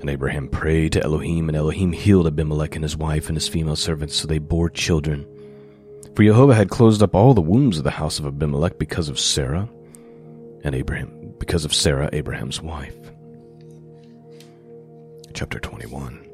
And 0.00 0.08
Abraham 0.08 0.48
prayed 0.48 0.92
to 0.92 1.02
Elohim, 1.02 1.48
and 1.48 1.56
Elohim 1.56 1.92
healed 1.92 2.26
Abimelech 2.26 2.76
and 2.76 2.84
his 2.84 2.96
wife 2.96 3.28
and 3.28 3.36
his 3.36 3.48
female 3.48 3.76
servants, 3.76 4.14
so 4.14 4.28
they 4.28 4.38
bore 4.38 4.70
children. 4.70 5.26
For 6.14 6.22
Jehovah 6.22 6.54
had 6.54 6.70
closed 6.70 7.02
up 7.02 7.14
all 7.14 7.34
the 7.34 7.40
wombs 7.40 7.78
of 7.78 7.84
the 7.84 7.90
house 7.90 8.18
of 8.18 8.26
Abimelech 8.26 8.78
because 8.78 9.08
of 9.08 9.18
Sarah 9.18 9.68
and 10.64 10.74
Abraham, 10.74 11.34
because 11.38 11.64
of 11.64 11.74
Sarah, 11.74 12.10
Abraham's 12.12 12.60
wife. 12.60 12.96
Chapter 15.34 15.60
21 15.60 16.26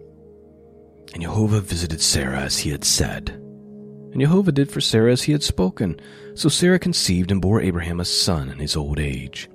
And 1.12 1.22
Jehovah 1.22 1.60
visited 1.60 2.00
Sarah 2.00 2.40
as 2.40 2.58
he 2.58 2.70
had 2.70 2.84
said. 2.84 3.30
And 3.30 4.20
Jehovah 4.20 4.52
did 4.52 4.70
for 4.70 4.80
Sarah 4.80 5.12
as 5.12 5.24
he 5.24 5.32
had 5.32 5.42
spoken. 5.42 6.00
So 6.34 6.48
Sarah 6.48 6.78
conceived 6.78 7.30
and 7.30 7.42
bore 7.42 7.60
Abraham 7.60 8.00
a 8.00 8.04
son 8.04 8.48
in 8.48 8.58
his 8.58 8.76
old 8.76 8.98
age, 8.98 9.50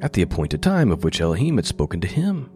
at 0.00 0.12
the 0.12 0.22
appointed 0.22 0.62
time 0.62 0.90
of 0.90 1.04
which 1.04 1.20
Elohim 1.20 1.56
had 1.56 1.66
spoken 1.66 2.00
to 2.00 2.08
him. 2.08 2.50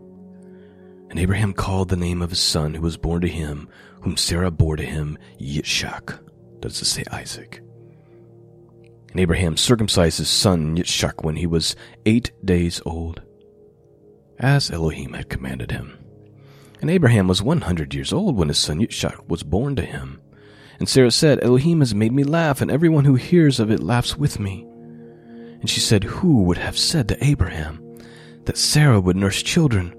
And 1.13 1.21
Abraham 1.21 1.53
called 1.53 1.91
the 1.91 1.97
name 1.97 2.23
of 2.23 2.31
his 2.31 2.41
son 2.41 2.73
who 2.73 2.81
was 2.81 2.97
born 2.97 3.21
to 3.21 3.29
him, 3.29 3.69
whom 4.01 4.17
Sarah 4.17 4.51
bore 4.51 4.77
to 4.77 4.83
him, 4.83 5.19
that 5.39 6.19
is 6.63 6.79
to 6.79 6.87
say 6.87 7.05
Isaac. 7.13 7.61
And 9.11 9.21
Abraham 9.21 9.59
circumcised 9.59 10.17
his 10.17 10.31
son 10.31 10.75
Yitzchak 10.75 11.23
when 11.23 11.37
he 11.37 11.47
was 11.47 11.77
eight 12.07 12.33
days 12.43 12.81
old, 12.87 13.21
as 14.39 14.71
Elohim 14.71 15.13
had 15.13 15.29
commanded 15.29 15.71
him. 15.71 15.99
And 16.81 16.89
Abraham 16.89 17.29
was 17.29 17.43
one 17.43 17.61
hundred 17.61 17.93
years 17.93 18.11
old 18.11 18.35
when 18.35 18.49
his 18.49 18.59
son 18.59 18.81
Yitzchak 18.81 19.29
was 19.29 19.43
born 19.43 19.77
to 19.77 19.83
him. 19.83 20.19
And 20.79 20.89
Sarah 20.89 21.11
said, 21.11 21.45
Elohim 21.45 21.81
has 21.81 21.95
made 21.95 22.13
me 22.13 22.25
laugh, 22.25 22.63
and 22.63 22.71
everyone 22.71 23.05
who 23.05 23.17
hears 23.17 23.61
of 23.61 23.71
it 23.71 23.83
laughs 23.83 24.17
with 24.17 24.41
me. 24.41 24.67
And 25.61 25.69
she 25.69 25.81
said, 25.81 26.05
Who 26.05 26.45
would 26.45 26.57
have 26.57 26.79
said 26.79 27.07
to 27.09 27.23
Abraham 27.23 27.99
that 28.47 28.57
Sarah 28.57 28.99
would 28.99 29.17
nurse 29.17 29.43
children? 29.43 29.95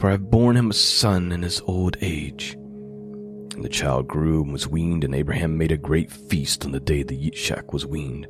For 0.00 0.08
I 0.08 0.12
have 0.12 0.30
borne 0.30 0.56
him 0.56 0.70
a 0.70 0.74
son 0.74 1.30
in 1.30 1.42
his 1.42 1.60
old 1.66 1.98
age. 2.00 2.54
And 2.54 3.62
the 3.62 3.68
child 3.68 4.08
grew 4.08 4.42
and 4.42 4.50
was 4.50 4.66
weaned, 4.66 5.04
and 5.04 5.14
Abraham 5.14 5.58
made 5.58 5.72
a 5.72 5.76
great 5.76 6.10
feast 6.10 6.64
on 6.64 6.72
the 6.72 6.80
day 6.80 7.02
that 7.02 7.20
Yitzchak 7.20 7.74
was 7.74 7.84
weaned. 7.84 8.26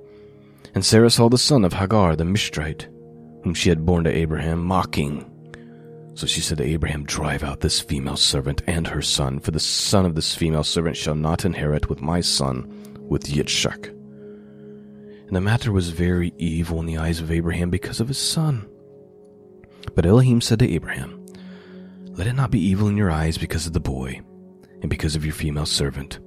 And 0.74 0.84
Sarah 0.84 1.10
saw 1.10 1.28
the 1.28 1.38
son 1.38 1.64
of 1.64 1.72
Hagar 1.72 2.16
the 2.16 2.24
Mitzrite, 2.24 2.88
whom 3.44 3.54
she 3.54 3.68
had 3.68 3.86
borne 3.86 4.02
to 4.02 4.10
Abraham, 4.10 4.64
mocking. 4.64 5.30
So 6.14 6.26
she 6.26 6.40
said 6.40 6.58
to 6.58 6.64
Abraham, 6.64 7.04
Drive 7.04 7.44
out 7.44 7.60
this 7.60 7.80
female 7.80 8.16
servant 8.16 8.62
and 8.66 8.88
her 8.88 9.00
son, 9.00 9.38
for 9.38 9.52
the 9.52 9.60
son 9.60 10.04
of 10.04 10.16
this 10.16 10.34
female 10.34 10.64
servant 10.64 10.96
shall 10.96 11.14
not 11.14 11.44
inherit 11.44 11.88
with 11.88 12.02
my 12.02 12.20
son, 12.20 12.96
with 13.08 13.28
Yitzchak. 13.28 13.86
And 15.28 15.36
the 15.36 15.40
matter 15.40 15.70
was 15.70 15.90
very 15.90 16.32
evil 16.36 16.80
in 16.80 16.86
the 16.86 16.98
eyes 16.98 17.20
of 17.20 17.30
Abraham 17.30 17.70
because 17.70 18.00
of 18.00 18.08
his 18.08 18.18
son. 18.18 18.68
But 19.94 20.04
Elohim 20.04 20.40
said 20.40 20.58
to 20.58 20.68
Abraham, 20.68 21.19
Let 22.20 22.26
it 22.26 22.34
not 22.34 22.50
be 22.50 22.60
evil 22.60 22.88
in 22.88 22.98
your 22.98 23.10
eyes 23.10 23.38
because 23.38 23.66
of 23.66 23.72
the 23.72 23.80
boy, 23.80 24.20
and 24.82 24.90
because 24.90 25.16
of 25.16 25.24
your 25.24 25.32
female 25.32 25.64
servant. 25.64 26.18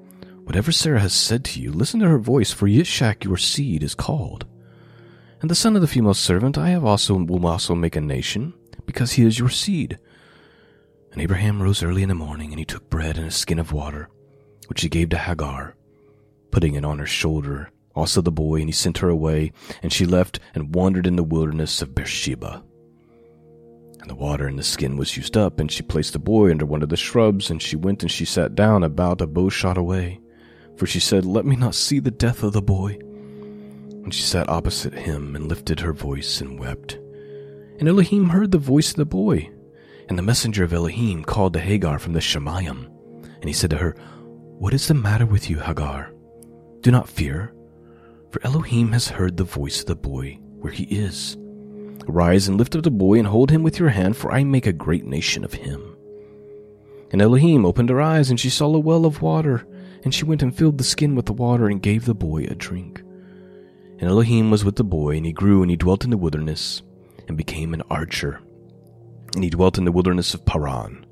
Whatever 0.44 0.72
Sarah 0.72 1.00
has 1.00 1.14
said 1.14 1.46
to 1.46 1.62
you, 1.62 1.72
listen 1.72 2.00
to 2.00 2.08
her 2.08 2.18
voice, 2.18 2.52
for 2.52 2.68
Yitzchak 2.68 3.24
your 3.24 3.38
seed 3.38 3.84
is 3.84 3.94
called. 3.94 4.48
And 5.40 5.52
the 5.52 5.56
son 5.56 5.76
of 5.76 5.84
the 5.84 5.88
female 5.88 6.16
servant 6.16 6.58
I 6.58 6.70
have 6.70 6.84
also 6.84 7.14
will 7.14 7.46
also 7.46 7.76
make 7.76 7.96
a 7.96 8.02
nation, 8.02 8.56
because 8.88 9.12
he 9.12 9.24
is 9.24 9.38
your 9.38 9.50
seed. 9.50 10.00
And 11.12 11.22
Abraham 11.22 11.62
rose 11.62 11.84
early 11.84 12.02
in 12.02 12.10
the 12.10 12.16
morning, 12.16 12.50
and 12.50 12.58
he 12.58 12.66
took 12.66 12.90
bread 12.90 13.20
and 13.20 13.28
a 13.28 13.32
skin 13.32 13.60
of 13.60 13.72
water, 13.72 14.10
which 14.70 14.82
he 14.82 14.90
gave 14.90 15.10
to 15.10 15.18
Hagar, 15.20 15.76
putting 16.50 16.74
it 16.74 16.84
on 16.84 16.98
her 16.98 17.06
shoulder, 17.06 17.70
also 17.94 18.20
the 18.20 18.32
boy, 18.32 18.56
and 18.56 18.68
he 18.68 18.74
sent 18.74 18.98
her 18.98 19.10
away, 19.10 19.52
and 19.84 19.94
she 19.94 20.08
left 20.08 20.40
and 20.56 20.74
wandered 20.74 21.06
in 21.06 21.18
the 21.18 21.24
wilderness 21.24 21.84
of 21.84 21.94
Beersheba. 21.94 22.64
And 24.04 24.10
the 24.10 24.16
water 24.16 24.50
in 24.50 24.58
the 24.58 24.64
skin 24.64 24.98
was 24.98 25.16
used 25.16 25.38
up, 25.38 25.62
and 25.62 25.72
she 25.72 25.82
placed 25.82 26.12
the 26.12 26.20
boy 26.20 26.52
under 26.52 26.66
one 26.66 26.84
of 26.84 26.90
the 26.90 26.98
shrubs, 26.98 27.50
and 27.50 27.62
she 27.62 27.78
went 27.78 28.02
and 28.02 28.12
she 28.12 28.26
sat 28.26 28.54
down 28.54 28.84
about 28.84 29.22
a 29.22 29.28
bow 29.28 29.48
shot 29.48 29.78
away. 29.78 30.20
For 30.76 30.86
she 30.86 31.00
said, 31.00 31.24
Let 31.24 31.46
me 31.46 31.56
not 31.56 31.74
see 31.74 32.00
the 32.00 32.12
death 32.12 32.44
of 32.44 32.52
the 32.52 32.62
boy. 32.62 32.98
And 33.00 34.14
she 34.14 34.22
sat 34.22 34.50
opposite 34.50 34.94
him, 34.94 35.38
and 35.38 35.48
lifted 35.48 35.80
her 35.80 35.94
voice, 35.94 36.42
and 36.42 36.60
wept. 36.60 37.00
And 37.80 37.88
Elohim 37.88 38.28
heard 38.28 38.52
the 38.52 38.58
voice 38.58 38.90
of 38.90 38.98
the 38.98 39.06
boy. 39.06 39.50
And 40.10 40.18
the 40.18 40.22
messenger 40.22 40.66
of 40.66 40.74
Elohim 40.74 41.24
called 41.24 41.54
to 41.54 41.62
Hagar 41.62 41.98
from 41.98 42.12
the 42.12 42.20
Shemayim. 42.20 42.92
And 43.24 43.46
he 43.46 43.54
said 43.54 43.70
to 43.70 43.78
her, 43.78 43.96
What 44.60 44.74
is 44.74 44.86
the 44.86 44.96
matter 44.96 45.26
with 45.26 45.50
you, 45.50 45.60
Hagar? 45.62 46.12
Do 46.82 46.92
not 46.92 47.08
fear, 47.08 47.54
for 48.32 48.46
Elohim 48.46 48.92
has 48.92 49.08
heard 49.08 49.38
the 49.38 49.46
voice 49.46 49.80
of 49.80 49.86
the 49.86 49.96
boy 49.96 50.40
where 50.60 50.74
he 50.74 50.84
is. 50.84 51.38
Arise 52.08 52.48
and 52.48 52.58
lift 52.58 52.76
up 52.76 52.84
the 52.84 52.92
boy 52.92 53.18
and 53.18 53.28
hold 53.28 53.52
him 53.52 53.64
with 53.64 53.80
your 53.80 53.90
hand, 53.90 54.18
for 54.18 54.32
I 54.32 54.44
make 54.44 54.68
a 54.68 54.74
great 54.74 55.06
nation 55.06 55.44
of 55.44 55.54
him. 55.54 55.96
And 57.12 57.22
Elohim 57.22 57.66
opened 57.66 57.90
her 57.90 58.02
eyes, 58.02 58.30
and 58.30 58.40
she 58.40 58.50
saw 58.50 58.74
a 58.74 58.80
well 58.80 59.06
of 59.06 59.22
water, 59.22 59.66
and 60.04 60.14
she 60.14 60.26
went 60.26 60.42
and 60.42 60.56
filled 60.56 60.78
the 60.78 60.84
skin 60.84 61.16
with 61.16 61.28
the 61.28 61.34
water 61.34 61.68
and 61.68 61.82
gave 61.82 62.06
the 62.06 62.16
boy 62.16 62.44
a 62.44 62.56
drink. 62.56 63.02
And 64.00 64.10
Elohim 64.10 64.52
was 64.52 64.66
with 64.66 64.76
the 64.76 64.84
boy, 64.84 65.16
and 65.18 65.26
he 65.26 65.32
grew, 65.32 65.62
and 65.62 65.72
he 65.72 65.78
dwelt 65.78 66.04
in 66.04 66.10
the 66.10 66.18
wilderness, 66.18 66.82
and 67.28 67.38
became 67.38 67.74
an 67.74 67.84
archer. 67.90 68.42
And 69.36 69.44
he 69.44 69.50
dwelt 69.50 69.78
in 69.78 69.86
the 69.86 69.92
wilderness 69.92 70.34
of 70.34 70.46
Paran. 70.46 71.06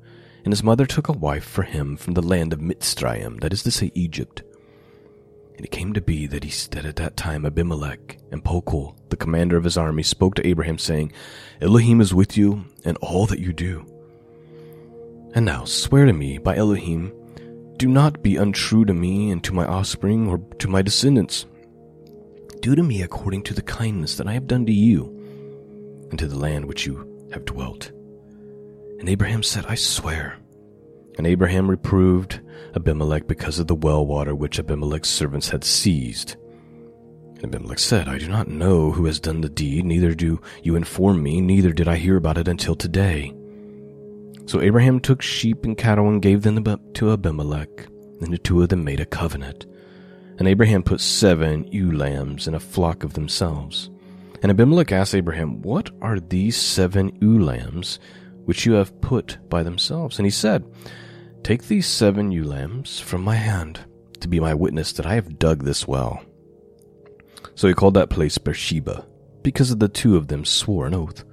And 0.44 0.52
his 0.52 0.62
mother 0.62 0.86
took 0.86 1.08
a 1.08 1.12
wife 1.12 1.44
for 1.44 1.62
him 1.62 1.96
from 1.96 2.14
the 2.14 2.22
land 2.22 2.52
of 2.52 2.60
Mitzrayim, 2.60 3.40
that 3.40 3.52
is 3.52 3.62
to 3.62 3.70
say, 3.70 3.92
Egypt. 3.94 4.42
And 5.62 5.68
it 5.68 5.76
came 5.78 5.92
to 5.92 6.00
be 6.00 6.26
that 6.26 6.44
at 6.84 6.96
that 6.96 7.16
time 7.16 7.46
Abimelech 7.46 8.18
and 8.32 8.42
Phicol, 8.42 8.96
the 9.10 9.16
commander 9.16 9.56
of 9.56 9.62
his 9.62 9.76
army, 9.76 10.02
spoke 10.02 10.34
to 10.34 10.44
Abraham, 10.44 10.76
saying, 10.76 11.12
Elohim 11.60 12.00
is 12.00 12.12
with 12.12 12.36
you 12.36 12.64
in 12.82 12.96
all 12.96 13.26
that 13.26 13.38
you 13.38 13.52
do. 13.52 13.86
And 15.36 15.46
now 15.46 15.64
swear 15.64 16.06
to 16.06 16.12
me 16.12 16.38
by 16.38 16.56
Elohim, 16.56 17.12
do 17.76 17.86
not 17.86 18.24
be 18.24 18.34
untrue 18.34 18.84
to 18.86 18.92
me 18.92 19.30
and 19.30 19.44
to 19.44 19.54
my 19.54 19.64
offspring 19.64 20.26
or 20.26 20.38
to 20.58 20.66
my 20.66 20.82
descendants. 20.82 21.46
Do 22.58 22.74
to 22.74 22.82
me 22.82 23.02
according 23.02 23.44
to 23.44 23.54
the 23.54 23.62
kindness 23.62 24.16
that 24.16 24.26
I 24.26 24.32
have 24.32 24.48
done 24.48 24.66
to 24.66 24.72
you 24.72 25.16
and 26.10 26.18
to 26.18 26.26
the 26.26 26.40
land 26.40 26.64
which 26.64 26.86
you 26.86 27.28
have 27.32 27.44
dwelt. 27.44 27.92
And 28.98 29.08
Abraham 29.08 29.44
said, 29.44 29.66
I 29.66 29.76
swear. 29.76 30.38
And 31.18 31.26
Abraham 31.26 31.68
reproved 31.68 32.40
Abimelech 32.74 33.26
because 33.26 33.58
of 33.58 33.66
the 33.66 33.74
well 33.74 34.06
water 34.06 34.34
which 34.34 34.58
Abimelech's 34.58 35.10
servants 35.10 35.48
had 35.48 35.64
seized. 35.64 36.36
And 37.36 37.44
Abimelech 37.44 37.78
said, 37.78 38.08
I 38.08 38.18
do 38.18 38.28
not 38.28 38.48
know 38.48 38.92
who 38.92 39.04
has 39.06 39.20
done 39.20 39.40
the 39.40 39.48
deed, 39.48 39.84
neither 39.84 40.14
do 40.14 40.40
you 40.62 40.76
inform 40.76 41.22
me, 41.22 41.40
neither 41.40 41.72
did 41.72 41.88
I 41.88 41.96
hear 41.96 42.16
about 42.16 42.38
it 42.38 42.48
until 42.48 42.74
today. 42.74 43.34
So 44.46 44.60
Abraham 44.60 45.00
took 45.00 45.22
sheep 45.22 45.64
and 45.64 45.76
cattle 45.76 46.08
and 46.08 46.22
gave 46.22 46.42
them 46.42 46.62
to 46.94 47.12
Abimelech, 47.12 47.86
and 48.20 48.32
the 48.32 48.38
two 48.38 48.62
of 48.62 48.68
them 48.68 48.84
made 48.84 49.00
a 49.00 49.06
covenant. 49.06 49.66
And 50.38 50.48
Abraham 50.48 50.82
put 50.82 51.00
seven 51.00 51.66
ewe 51.72 51.92
lambs 51.92 52.48
in 52.48 52.54
a 52.54 52.60
flock 52.60 53.04
of 53.04 53.14
themselves. 53.14 53.90
And 54.42 54.50
Abimelech 54.50 54.90
asked 54.90 55.14
Abraham, 55.14 55.62
What 55.62 55.90
are 56.00 56.18
these 56.18 56.56
seven 56.56 57.16
ewe 57.20 57.38
lambs 57.38 58.00
which 58.44 58.66
you 58.66 58.72
have 58.72 59.00
put 59.00 59.38
by 59.48 59.62
themselves? 59.62 60.18
And 60.18 60.26
he 60.26 60.30
said, 60.30 60.64
Take 61.42 61.64
these 61.64 61.86
seven 61.86 62.30
ewe 62.30 62.44
lambs 62.44 63.00
from 63.00 63.22
my 63.22 63.36
hand 63.36 63.80
to 64.20 64.28
be 64.28 64.40
my 64.40 64.54
witness 64.54 64.92
that 64.92 65.06
I 65.06 65.14
have 65.14 65.38
dug 65.38 65.64
this 65.64 65.86
well. 65.86 66.22
So 67.54 67.68
he 67.68 67.74
called 67.74 67.94
that 67.94 68.10
place 68.10 68.38
Beersheba, 68.38 69.06
because 69.42 69.70
of 69.70 69.78
the 69.78 69.88
two 69.88 70.16
of 70.16 70.28
them 70.28 70.44
swore 70.44 70.86
an 70.86 70.94
oath. 70.94 71.24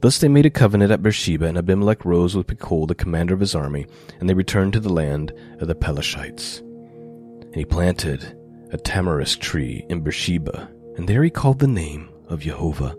Thus 0.00 0.18
they 0.18 0.28
made 0.28 0.46
a 0.46 0.50
covenant 0.50 0.90
at 0.90 1.02
Beersheba, 1.02 1.46
and 1.46 1.56
Abimelech 1.56 2.04
rose 2.04 2.34
with 2.34 2.46
Phicol, 2.46 2.88
the 2.88 2.94
commander 2.94 3.34
of 3.34 3.40
his 3.40 3.54
army, 3.54 3.86
and 4.20 4.28
they 4.28 4.34
returned 4.34 4.72
to 4.72 4.80
the 4.80 4.92
land 4.92 5.32
of 5.60 5.68
the 5.68 5.74
Pelashites. 5.74 6.60
And 6.60 7.54
he 7.54 7.64
planted 7.64 8.36
a 8.72 8.78
tamarisk 8.78 9.38
tree 9.38 9.86
in 9.88 10.00
Beersheba, 10.00 10.70
and 10.96 11.08
there 11.08 11.22
he 11.22 11.30
called 11.30 11.58
the 11.58 11.68
name 11.68 12.08
of 12.28 12.40
Jehovah, 12.40 12.96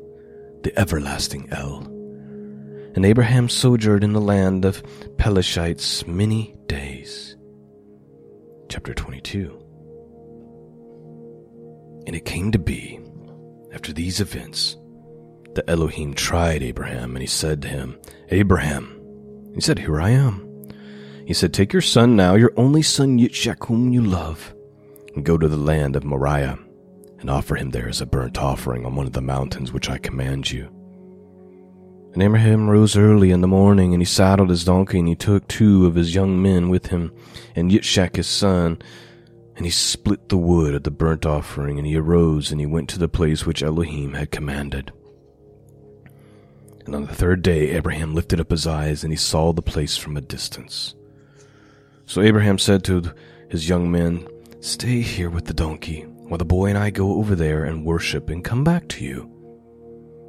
the 0.63 0.77
everlasting 0.79 1.49
El. 1.51 1.94
And 2.95 3.05
Abraham 3.05 3.49
sojourned 3.49 4.05
in 4.05 4.13
the 4.13 4.21
land 4.21 4.63
of 4.63 4.81
Pelashites 5.17 6.07
many 6.07 6.55
days. 6.67 7.35
Chapter 8.69 8.93
22 8.93 9.61
And 12.07 12.15
it 12.15 12.23
came 12.23 12.53
to 12.53 12.59
be, 12.59 13.01
after 13.73 13.91
these 13.91 14.21
events, 14.21 14.77
that 15.55 15.69
Elohim 15.69 16.13
tried 16.13 16.63
Abraham, 16.63 17.15
and 17.15 17.21
he 17.21 17.27
said 17.27 17.61
to 17.63 17.67
him, 17.67 17.99
Abraham. 18.29 18.91
He 19.53 19.61
said, 19.61 19.79
Here 19.79 19.99
I 19.99 20.11
am. 20.11 20.69
He 21.25 21.33
said, 21.33 21.53
Take 21.53 21.73
your 21.73 21.81
son 21.81 22.15
now, 22.15 22.35
your 22.35 22.53
only 22.55 22.81
son 22.81 23.17
Yitzchak, 23.19 23.67
whom 23.67 23.91
you 23.91 24.01
love, 24.01 24.53
and 25.15 25.25
go 25.25 25.37
to 25.37 25.47
the 25.47 25.57
land 25.57 25.95
of 25.95 26.05
Moriah, 26.05 26.59
and 27.19 27.29
offer 27.29 27.55
him 27.55 27.71
there 27.71 27.89
as 27.89 27.99
a 27.99 28.05
burnt 28.05 28.37
offering 28.37 28.85
on 28.85 28.95
one 28.95 29.07
of 29.07 29.13
the 29.13 29.21
mountains 29.21 29.73
which 29.73 29.89
I 29.89 29.97
command 29.97 30.51
you. 30.51 30.74
And 32.15 32.23
Abraham 32.23 32.69
rose 32.69 32.95
early 32.95 33.31
in 33.31 33.41
the 33.41 33.47
morning, 33.47 33.93
and 33.93 34.01
he 34.01 34.05
saddled 34.05 34.49
his 34.49 34.63
donkey, 34.63 34.99
and 34.99 35.07
he 35.09 35.15
took 35.15 35.45
two 35.49 35.85
of 35.85 35.95
his 35.95 36.15
young 36.15 36.41
men 36.41 36.69
with 36.69 36.87
him, 36.87 37.11
and 37.57 37.69
Yitzchak 37.69 38.15
his 38.15 38.25
son, 38.25 38.81
and 39.57 39.65
he 39.65 39.69
split 39.69 40.29
the 40.29 40.37
wood 40.37 40.75
of 40.75 40.83
the 40.83 40.91
burnt 40.91 41.25
offering, 41.25 41.77
and 41.77 41.85
he 41.85 41.97
arose, 41.97 42.51
and 42.51 42.61
he 42.61 42.65
went 42.65 42.87
to 42.91 42.99
the 42.99 43.09
place 43.09 43.45
which 43.45 43.61
Elohim 43.61 44.13
had 44.13 44.31
commanded. 44.31 44.93
And 46.85 46.95
on 46.95 47.05
the 47.05 47.13
third 47.13 47.41
day 47.41 47.71
Abraham 47.71 48.15
lifted 48.15 48.39
up 48.39 48.49
his 48.49 48.65
eyes, 48.65 49.03
and 49.03 49.11
he 49.11 49.17
saw 49.17 49.51
the 49.51 49.61
place 49.61 49.97
from 49.97 50.15
a 50.15 50.21
distance. 50.21 50.95
So 52.05 52.21
Abraham 52.21 52.59
said 52.59 52.85
to 52.85 53.13
his 53.49 53.67
young 53.67 53.91
men, 53.91 54.25
Stay 54.61 55.01
here 55.01 55.29
with 55.29 55.47
the 55.47 55.53
donkey, 55.53 56.03
while 56.03 56.37
the 56.37 56.45
boy 56.45 56.67
and 56.67 56.77
I 56.77 56.91
go 56.91 57.15
over 57.15 57.35
there 57.35 57.65
and 57.65 57.83
worship, 57.83 58.29
and 58.29 58.41
come 58.41 58.63
back 58.63 58.87
to 58.87 59.03
you. 59.03 59.34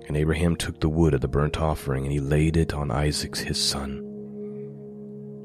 And 0.07 0.17
Abraham 0.17 0.57
took 0.57 0.81
the 0.81 0.89
wood 0.89 1.15
of 1.15 1.21
the 1.21 1.29
burnt 1.29 1.59
offering, 1.59 2.05
and 2.05 2.13
he 2.13 2.21
laid 2.21 2.57
it 2.57 2.73
on 2.73 2.91
Isaac 2.91 3.37
his 3.37 3.61
son. 3.61 4.03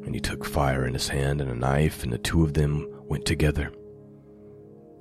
And 0.05 0.13
he 0.13 0.21
took 0.21 0.45
fire 0.45 0.85
in 0.85 0.93
his 0.93 1.07
hand 1.07 1.41
and 1.41 1.49
a 1.49 1.55
knife, 1.55 2.03
and 2.03 2.13
the 2.13 2.17
two 2.17 2.43
of 2.43 2.53
them 2.53 2.87
went 3.05 3.25
together. 3.25 3.71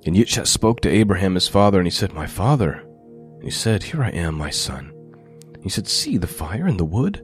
And 0.05 0.15
Yitzchak 0.15 0.47
spoke 0.47 0.81
to 0.81 0.89
Abraham 0.89 1.35
his 1.35 1.47
father, 1.47 1.77
and 1.77 1.85
he 1.85 1.91
said, 1.91 2.13
My 2.13 2.25
father. 2.25 2.83
And 3.35 3.43
he 3.43 3.51
said, 3.51 3.83
Here 3.83 4.03
I 4.03 4.09
am, 4.09 4.35
my 4.35 4.49
son. 4.49 4.91
And 5.53 5.63
he 5.63 5.69
said, 5.69 5.87
See 5.87 6.17
the 6.17 6.27
fire 6.27 6.65
and 6.65 6.79
the 6.79 6.85
wood, 6.85 7.23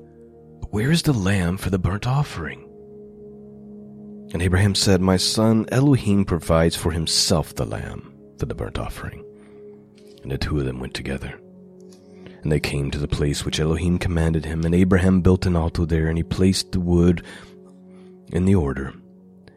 but 0.60 0.72
where 0.72 0.92
is 0.92 1.02
the 1.02 1.14
lamb 1.14 1.58
for 1.58 1.72
the 1.72 1.80
burnt 1.80 2.06
offering? 2.06 2.64
And 4.34 4.42
Abraham 4.42 4.76
said, 4.76 5.02
My 5.02 5.18
son, 5.18 5.66
Elohim 5.72 6.26
provides 6.26 6.76
for 6.76 6.92
himself 6.92 7.56
the 7.56 7.66
lamb 7.66 8.14
for 8.38 8.46
the 8.46 8.56
burnt 8.56 8.78
offering. 8.78 9.24
And 10.22 10.32
the 10.32 10.38
two 10.38 10.60
of 10.60 10.66
them 10.66 10.80
went 10.80 10.94
together. 10.94 11.40
And 12.48 12.52
they 12.54 12.62
came 12.62 12.92
to 12.92 12.98
the 12.98 13.10
place 13.10 13.44
which 13.44 13.60
Elohim 13.60 14.00
commanded 14.00 14.46
him, 14.46 14.64
and 14.64 14.74
Abraham 14.74 15.20
built 15.20 15.46
an 15.46 15.58
altar 15.58 15.86
there, 15.86 16.08
and 16.08 16.18
he 16.18 16.24
placed 16.24 16.72
the 16.72 16.80
wood 16.80 17.22
in 18.32 18.46
the 18.46 18.56
order. 18.56 18.94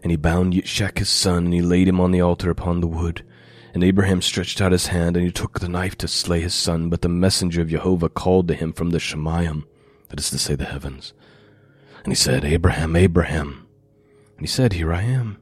And 0.03 0.11
he 0.11 0.17
bound 0.17 0.55
Yitzchak 0.55 0.99
his 0.99 1.09
son, 1.09 1.45
and 1.45 1.55
he 1.55 1.63
laid 1.63 1.87
him 1.87 2.01
on 2.01 2.11
the 2.11 2.21
altar 2.21 2.51
upon 2.51 2.81
the 2.81 2.89
wood. 2.89 3.25
And 3.75 3.85
Abraham 3.85 4.21
stretched 4.21 4.61
out 4.61 4.73
his 4.73 4.89
hand, 4.89 5.17
and 5.17 5.25
he 5.25 5.31
took 5.31 5.61
the 5.61 5.69
knife 5.69 5.97
to 5.99 6.09
slay 6.09 6.41
his 6.41 6.53
son. 6.53 6.91
But 6.91 7.03
the 7.03 7.09
messenger 7.09 7.61
of 7.63 7.69
Jehovah 7.69 8.09
called 8.09 8.49
to 8.49 8.55
him 8.55 8.73
from 8.73 8.91
the 8.91 8.99
Shemayim, 8.99 9.67
that 10.09 10.19
is 10.19 10.29
to 10.31 10.39
say, 10.39 10.57
the 10.57 10.65
heavens, 10.65 11.13
And 12.03 12.09
he 12.09 12.17
said, 12.17 12.45
Abraham, 12.45 12.97
Abraham. 12.97 13.69
And 14.37 14.41
he 14.41 14.49
said, 14.49 14.73
Here 14.73 14.93
I 14.93 15.03
am. 15.03 15.39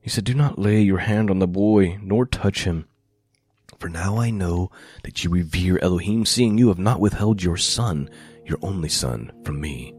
He 0.00 0.08
said, 0.08 0.22
Do 0.22 0.34
not 0.34 0.56
lay 0.56 0.82
your 0.82 0.98
hand 0.98 1.30
on 1.30 1.40
the 1.40 1.48
boy, 1.48 1.98
nor 2.00 2.24
touch 2.24 2.62
him. 2.62 2.86
For 3.84 3.90
now 3.90 4.16
I 4.16 4.30
know 4.30 4.70
that 5.02 5.22
you 5.22 5.28
revere 5.28 5.78
Elohim, 5.82 6.24
seeing 6.24 6.56
you 6.56 6.68
have 6.68 6.78
not 6.78 7.00
withheld 7.00 7.42
your 7.42 7.58
son, 7.58 8.08
your 8.46 8.56
only 8.62 8.88
son, 8.88 9.30
from 9.44 9.60
me. 9.60 9.92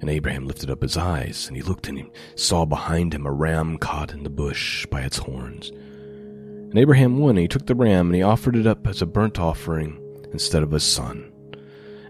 And 0.00 0.08
Abraham 0.08 0.46
lifted 0.46 0.70
up 0.70 0.82
his 0.82 0.96
eyes, 0.96 1.48
and 1.48 1.56
he 1.56 1.62
looked 1.64 1.88
and 1.88 1.98
he 1.98 2.06
saw 2.36 2.64
behind 2.64 3.14
him 3.14 3.26
a 3.26 3.32
ram 3.32 3.78
caught 3.78 4.12
in 4.12 4.22
the 4.22 4.30
bush 4.30 4.86
by 4.86 5.00
its 5.00 5.18
horns. 5.18 5.70
And 5.70 6.78
Abraham 6.78 7.18
went, 7.18 7.36
and 7.36 7.42
he 7.42 7.48
took 7.48 7.66
the 7.66 7.74
ram, 7.74 8.06
and 8.06 8.14
he 8.14 8.22
offered 8.22 8.54
it 8.54 8.68
up 8.68 8.86
as 8.86 9.02
a 9.02 9.06
burnt 9.06 9.40
offering 9.40 10.00
instead 10.32 10.62
of 10.62 10.70
his 10.70 10.84
son. 10.84 11.32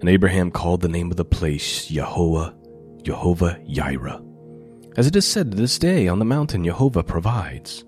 And 0.00 0.11
Abraham 0.11 0.50
called 0.50 0.83
the 0.83 0.88
name 0.90 1.11
of 1.11 1.16
the 1.16 1.24
place 1.24 1.87
Jehovah, 1.87 2.54
Jehovah 3.04 3.59
Yireh. 3.66 4.22
As 4.98 5.07
it 5.07 5.16
is 5.16 5.26
said 5.26 5.50
to 5.50 5.57
this 5.57 5.78
day, 5.78 6.09
on 6.09 6.18
the 6.18 6.26
mountain 6.26 6.62
Jehovah 6.62 7.04
provides. 7.04 7.87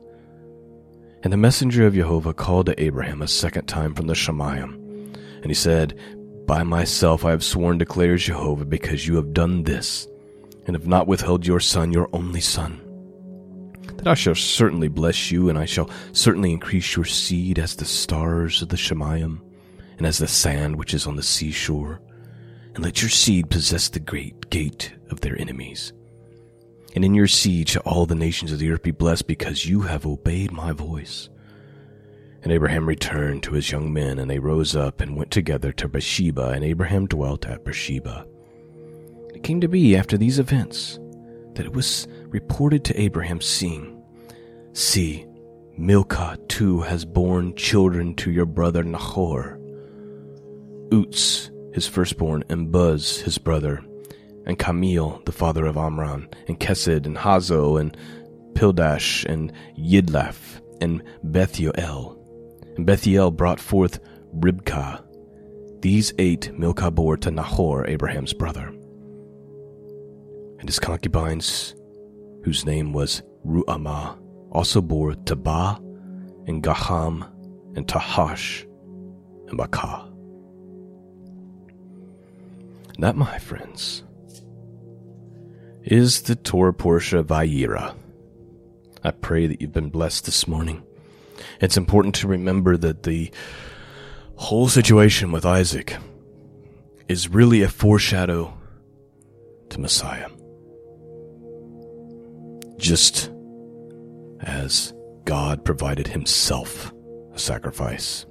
And 1.23 1.33
the 1.33 1.37
messenger 1.37 1.87
of 1.87 1.95
Jehovah 1.95 2.33
called 2.33 2.67
to 2.67 2.83
Abraham 2.83 3.21
a 3.21 3.29
second 3.29 3.67
time 3.67 3.95
from 3.95 4.07
the 4.07 4.15
Shemayim. 4.15 4.75
And 5.43 5.47
he 5.47 5.55
said, 5.55 5.99
By 6.47 6.63
myself 6.63 7.25
I 7.25 7.31
have 7.31 7.45
sworn, 7.45 7.79
declares 7.79 8.25
Jehovah, 8.25 8.65
because 8.65 9.07
you 9.07 9.17
have 9.17 9.35
done 9.35 9.65
this, 9.65 10.09
and 10.67 10.75
have 10.75 10.87
not 10.87 11.07
withheld 11.07 11.47
your 11.47 11.61
son, 11.61 11.93
your 11.93 12.09
only 12.13 12.41
son, 12.41 12.81
that 13.97 14.09
I 14.09 14.15
shall 14.15 14.35
certainly 14.35 14.89
bless 14.89 15.31
you, 15.31 15.51
and 15.51 15.59
I 15.59 15.67
shall 15.67 15.91
certainly 16.13 16.53
increase 16.53 16.97
your 16.97 17.05
seed 17.05 17.59
as 17.59 17.77
the 17.77 17.85
stars 17.85 18.63
of 18.63 18.71
the 18.71 18.77
Shemayim, 18.77 19.41
and 19.99 20.07
as 20.07 20.19
the 20.19 20.27
sand 20.27 20.77
which 20.77 20.95
is 20.95 21.07
on 21.07 21.17
the 21.17 21.23
seashore. 21.23 22.01
And 22.75 22.83
let 22.83 23.03
your 23.03 23.11
seed 23.11 23.51
possess 23.51 23.91
the 23.91 24.01
great 24.01 24.49
gate 24.49 24.95
of 25.11 25.21
their 25.21 25.39
enemies. 25.39 25.93
And 26.95 27.05
in 27.05 27.15
your 27.15 27.29
seed 27.29 27.69
shall 27.69 27.83
all 27.83 28.07
the 28.07 28.15
nations 28.15 28.53
of 28.53 28.59
the 28.59 28.71
earth 28.71 28.83
be 28.83 28.91
blessed, 28.91 29.27
because 29.27 29.67
you 29.67 29.83
have 29.83 30.07
obeyed 30.07 30.53
my 30.53 30.73
voice. 30.73 31.29
And 32.43 32.53
Abraham 32.53 32.87
returned 32.87 33.43
to 33.45 33.53
his 33.53 33.71
young 33.71 33.93
men, 33.93 34.19
and 34.19 34.31
they 34.31 34.39
rose 34.39 34.75
up 34.75 35.01
and 35.01 35.17
went 35.17 35.31
together 35.31 35.73
to 35.73 35.89
Beersheba, 35.89 36.51
and 36.51 36.65
Abraham 36.65 37.07
dwelt 37.07 37.47
at 37.47 37.65
Beersheba. 37.65 38.27
It 39.35 39.43
came 39.43 39.61
to 39.61 39.69
be 39.69 39.97
after 39.97 40.17
these 40.17 40.39
events 40.39 40.99
that 41.55 41.67
it 41.67 41.73
was 41.73 42.09
reported 42.29 42.85
to 42.85 43.01
Abraham, 43.01 43.41
seeing, 43.41 44.03
See, 44.73 45.27
Milcah 45.77 46.39
too 46.49 46.81
has 46.81 47.05
borne 47.05 47.55
children 47.57 48.15
to 48.17 48.31
your 48.31 48.47
brother 48.47 48.83
Nahor. 48.83 49.59
Uts, 50.93 51.51
his 51.73 51.87
firstborn, 51.87 52.45
and 52.49 52.73
Buz, 52.73 53.19
his 53.19 53.39
brother, 53.39 53.83
and 54.51 54.59
Kamil, 54.59 55.23
the 55.27 55.33
father 55.33 55.65
of 55.65 55.77
Amram, 55.77 56.29
and 56.49 56.59
Kesed, 56.59 57.07
and 57.07 57.17
Hazo, 57.17 57.81
and 57.81 57.97
Pildash, 58.55 59.25
and 59.27 59.53
Yidlaf, 59.79 60.61
and 60.81 61.05
Bethuel. 61.23 62.19
And 62.77 62.85
Bethuel 62.85 63.31
brought 63.31 63.61
forth 63.61 64.01
Ribkah. 64.35 65.05
These 65.83 66.13
eight 66.19 66.53
Milcah 66.59 66.91
bore 66.91 67.17
to 67.19 67.31
Nahor, 67.31 67.87
Abraham's 67.87 68.33
brother. 68.33 68.67
And 70.59 70.69
his 70.69 70.81
concubines, 70.81 71.77
whose 72.43 72.67
name 72.67 72.93
was 72.93 73.23
Ruamah, 73.47 74.19
also 74.51 74.81
bore 74.81 75.13
Tabah, 75.13 75.77
and 76.49 76.61
Gaham, 76.61 77.23
and 77.77 77.87
Tahash, 77.87 78.65
and 79.47 79.57
Bakah. 79.57 80.09
That, 82.99 83.15
my 83.17 83.39
friends, 83.39 84.03
is 85.85 86.23
the 86.23 86.37
Torah 86.37 86.75
Portia 86.75 87.23
Vayera. 87.23 87.97
I 89.03 89.11
pray 89.13 89.47
that 89.47 89.61
you've 89.61 89.73
been 89.73 89.91
blessed 89.91 90.27
this 90.27 90.47
morning. 90.47 90.83
It's 91.61 91.77
important 91.77 92.15
to 92.17 92.29
remember 92.29 92.77
that 92.77 93.03
the 93.05 93.31
whole 94.37 94.69
situation 94.69 95.33
with 95.33 95.47
Isaac 95.47 95.97
is 97.09 97.29
really 97.29 97.63
a 97.63 97.69
foreshadow 97.69 98.57
to 99.71 99.81
Messiah. 99.81 100.29
Just 102.77 103.31
as 104.41 104.93
God 105.25 105.65
provided 105.65 106.07
himself 106.09 106.93
a 107.33 107.39
sacrifice. 107.39 108.27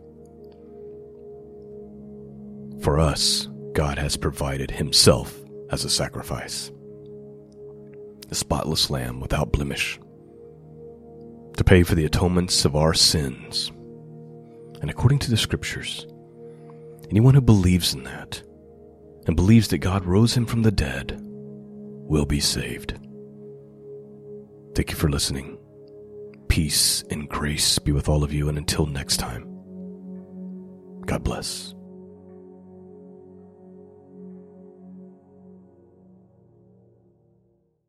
For 2.81 2.99
us, 2.99 3.47
God 3.73 3.97
has 3.97 4.17
provided 4.17 4.71
himself 4.71 5.37
as 5.69 5.83
a 5.83 5.89
sacrifice. 5.89 6.71
The 8.29 8.35
spotless 8.35 8.89
lamb 8.89 9.19
without 9.19 9.51
blemish 9.51 9.99
to 11.57 11.63
pay 11.63 11.83
for 11.83 11.95
the 11.95 12.05
atonements 12.05 12.63
of 12.63 12.75
our 12.75 12.93
sins. 12.93 13.69
And 14.81 14.89
according 14.89 15.19
to 15.19 15.29
the 15.29 15.35
scriptures, 15.35 16.07
anyone 17.09 17.33
who 17.33 17.41
believes 17.41 17.93
in 17.93 18.03
that 18.03 18.41
and 19.27 19.35
believes 19.35 19.67
that 19.69 19.79
God 19.79 20.05
rose 20.05 20.35
him 20.35 20.45
from 20.45 20.61
the 20.61 20.71
dead 20.71 21.19
will 21.21 22.25
be 22.25 22.39
saved. 22.39 22.97
Thank 24.73 24.91
you 24.91 24.95
for 24.95 25.09
listening. 25.09 25.57
Peace 26.47 27.03
and 27.09 27.27
grace 27.27 27.77
be 27.77 27.91
with 27.91 28.07
all 28.07 28.23
of 28.23 28.31
you, 28.31 28.47
and 28.47 28.57
until 28.57 28.85
next 28.85 29.17
time, 29.17 29.43
God 31.05 31.23
bless. 31.23 31.75